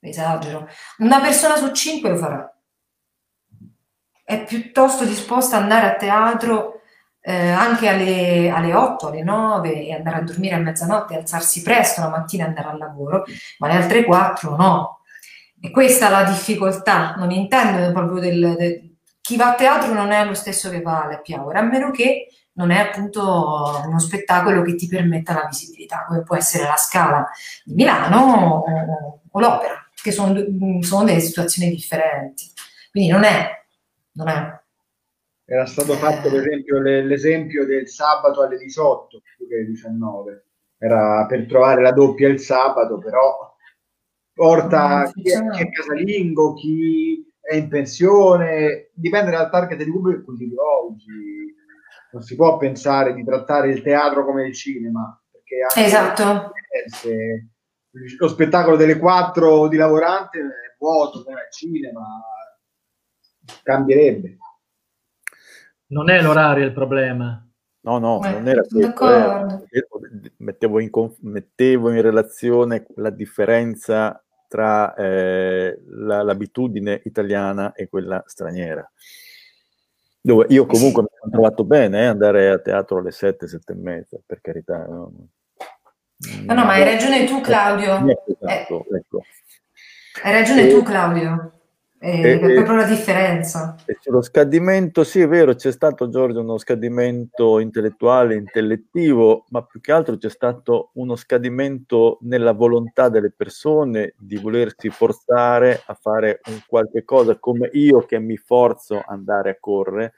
[0.09, 2.55] esagero, una persona su cinque lo farà.
[4.25, 6.81] È piuttosto disposta ad andare a teatro
[7.21, 12.01] eh, anche alle, alle 8, alle 9 e andare a dormire a mezzanotte, alzarsi presto
[12.01, 13.25] la mattina e andare al lavoro,
[13.59, 15.01] ma le altre 4 no.
[15.61, 18.91] E questa è la difficoltà, non intendo proprio del, del
[19.21, 22.29] chi va a teatro non è lo stesso che va alle hour, a meno che
[22.55, 27.29] non è appunto uno spettacolo che ti permetta la visibilità, come può essere la Scala
[27.63, 28.65] di Milano o,
[29.31, 32.45] o l'Opera che sono, mm, sono delle situazioni differenti.
[32.91, 33.49] Quindi non è,
[34.13, 34.59] non è.
[35.45, 40.45] Era stato fatto per esempio l'esempio del sabato alle 18 più che alle 19.
[40.79, 43.55] Era per trovare la doppia il sabato, però
[44.33, 50.19] porta chi è, chi è, casalingo, chi è in pensione, dipende dal target di pubblico
[50.19, 51.55] che cultivi oggi.
[52.13, 56.53] Non si può pensare di trattare il teatro come il cinema, perché anche esatto.
[56.87, 57.49] Se,
[58.19, 62.03] lo spettacolo delle quattro di lavorante è vuoto come al cinema,
[63.63, 64.37] cambierebbe.
[65.87, 67.45] Non è l'orario il problema.
[67.83, 69.09] No, no, eh, non era questo.
[69.09, 78.23] Eh, mettevo, in, mettevo, in, relazione la differenza tra eh, la, l'abitudine italiana e quella
[78.27, 78.89] straniera.
[80.21, 83.77] Dove io comunque mi sono trovato bene eh, andare a teatro alle 7, 7 e
[83.77, 84.85] mezza, per carità.
[84.87, 85.29] No?
[86.47, 88.05] No, no, ma hai ragione tu, Claudio.
[88.27, 89.25] Esatto, eh, ecco.
[90.23, 91.53] Hai ragione e, tu, Claudio.
[92.03, 93.77] Eh, è proprio la differenza.
[93.87, 99.81] E sullo scadimento, sì, è vero, c'è stato, Giorgio, uno scadimento intellettuale, intellettivo, ma più
[99.81, 106.41] che altro c'è stato uno scadimento nella volontà delle persone di volersi forzare a fare
[106.47, 110.15] un qualche cosa, come io che mi forzo ad andare a correre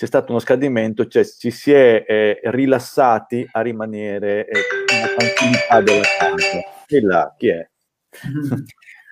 [0.00, 5.82] c'è stato uno scadimento, cioè ci si è eh, rilassati a rimanere eh, nella tranquillità
[5.82, 6.58] della casa.
[6.86, 7.68] E là, chi è?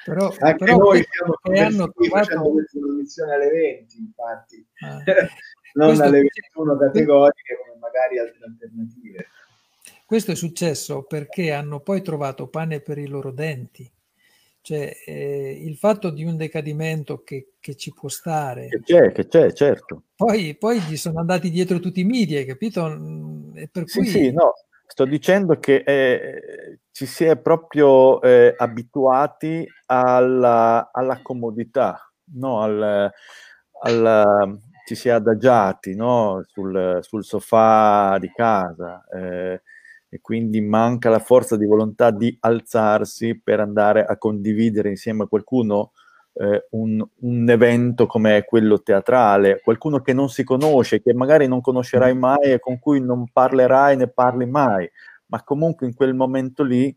[0.07, 5.03] Però, Anche però noi siamo hanno trovato questa trasmissione alle 20, infatti, ah.
[5.75, 9.27] non alle 21 categoriche come magari altre alternative.
[10.07, 13.93] Questo è successo perché hanno poi trovato pane per i loro denti.
[14.69, 18.69] Cioè, eh, il fatto di un decadimento che, che, ci può stare.
[18.69, 20.03] Che c'è, che c'è, certo.
[20.15, 22.87] Poi, poi gli sono andati dietro tutti i media, capito?
[22.87, 24.09] Mm, e per sì, cui...
[24.09, 24.53] sì, no,
[24.87, 32.61] sto dicendo che eh, ci si è proprio eh, abituati alla, alla comodità, no?
[32.61, 33.11] al,
[33.85, 36.43] al, ci si è adagiati no?
[36.47, 39.03] sul, sul, sofà di casa.
[39.15, 39.63] Eh,
[40.09, 45.27] e quindi manca la forza di volontà di alzarsi per andare a condividere insieme a
[45.27, 45.93] qualcuno
[46.35, 51.61] eh, un, un, evento come quello teatrale, qualcuno che non si conosce, che magari non
[51.61, 54.89] conoscerai mai e con cui non parlerai né parli mai,
[55.27, 56.97] ma comunque in quel momento lì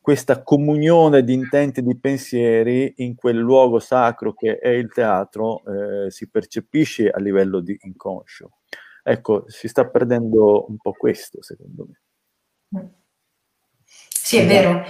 [0.00, 5.62] questa comunione di intenti e di pensieri in quel luogo sacro che è il teatro
[5.66, 8.50] eh, si percepisce a livello di inconscio.
[9.02, 12.00] Ecco, si sta perdendo un po' questo, secondo me.
[14.08, 14.84] Sì, è vero.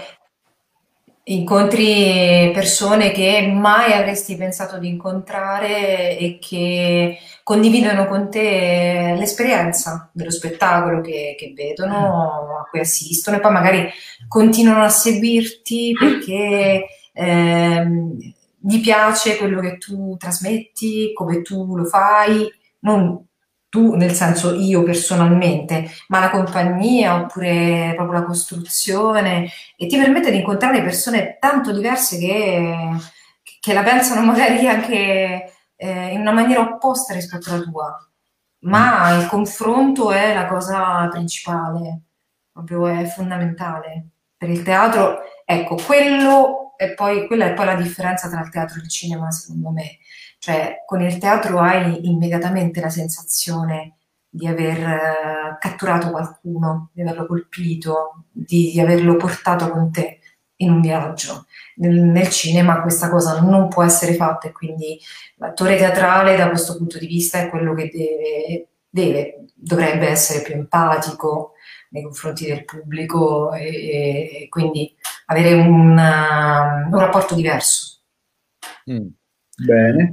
[1.25, 10.31] Incontri persone che mai avresti pensato di incontrare e che condividono con te l'esperienza dello
[10.31, 13.89] spettacolo che, che vedono, a cui assistono e poi magari
[14.27, 18.17] continuano a seguirti perché ehm,
[18.59, 22.51] gli piace quello che tu trasmetti, come tu lo fai,
[22.81, 23.25] non
[23.71, 30.31] tu nel senso io personalmente, ma la compagnia oppure proprio la costruzione e ti permette
[30.31, 32.77] di incontrare persone tanto diverse che,
[33.61, 38.11] che la pensano magari anche eh, in una maniera opposta rispetto alla tua,
[38.65, 39.21] ma mm.
[39.21, 42.03] il confronto è la cosa principale,
[42.53, 44.09] proprio è fondamentale.
[44.37, 48.79] Per il teatro, ecco, quello è poi, quella è poi la differenza tra il teatro
[48.79, 49.99] e il cinema, secondo me
[50.41, 57.27] cioè con il teatro hai immediatamente la sensazione di aver uh, catturato qualcuno, di averlo
[57.27, 60.21] colpito, di, di, averlo portato con te
[60.57, 61.45] in un viaggio.
[61.77, 64.99] Nel, nel, cinema questa cosa non può essere fatta e quindi
[65.37, 70.55] l'attore teatrale da questo punto di vista è quello che deve, deve dovrebbe essere più
[70.55, 71.53] empatico
[71.91, 74.95] nei confronti del pubblico e, e quindi
[75.27, 78.01] avere un, uh, un rapporto diverso.
[78.91, 79.09] Mm.
[79.67, 80.13] Bene.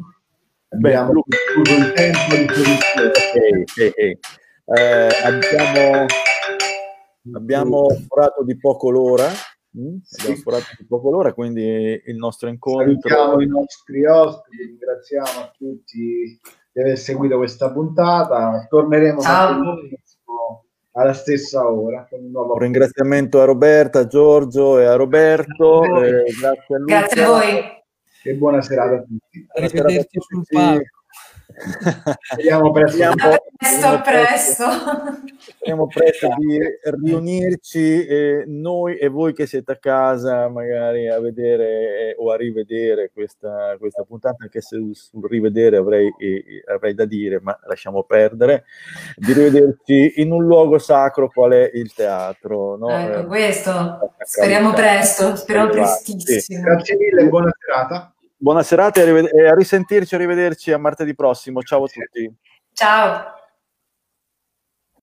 [0.77, 3.63] Abbiamo tutto il tempo di produzione.
[3.65, 4.19] Okay, okay.
[4.65, 6.05] Eh, abbiamo,
[7.33, 9.27] abbiamo forato di poco l'ora.
[9.77, 9.97] Mm?
[10.03, 10.21] Sì.
[10.21, 12.85] Abbiamo forato di poco l'ora, quindi il nostro incontro.
[12.85, 16.39] Salutiamo i nostri ospiti, ringraziamo a tutti
[16.71, 18.67] di aver seguito questa puntata.
[18.69, 19.21] Torneremo
[20.91, 22.05] alla stessa ora.
[22.07, 25.83] Con un, nuovo un ringraziamento a Roberta, a Giorgio e a Roberto.
[26.03, 27.75] Eh, grazie a, grazie a voi
[28.27, 29.47] e buona serata a tutti.
[29.55, 30.97] Arrivederci sul palco.
[32.21, 32.97] Speriamo presto.
[33.57, 34.63] Speriamo presto.
[35.37, 42.09] Speriamo presto di riunirci eh, noi e voi che siete a casa magari a vedere
[42.09, 47.05] eh, o a rivedere questa, questa puntata, anche se sul rivedere avrei, eh, avrei, da
[47.05, 48.65] dire, ma lasciamo perdere,
[49.15, 52.75] di rivederci in un luogo sacro qual è il teatro.
[52.77, 52.89] No?
[52.89, 54.13] Ecco, questo.
[54.19, 56.39] Speriamo presto, speriamo prestissimo.
[56.39, 56.59] Sì.
[56.59, 58.11] Grazie mille, buona serata.
[58.39, 61.63] Buona serata e a risentirci e arrivederci a martedì prossimo.
[61.63, 62.31] Ciao a tutti.
[62.71, 63.33] Ciao.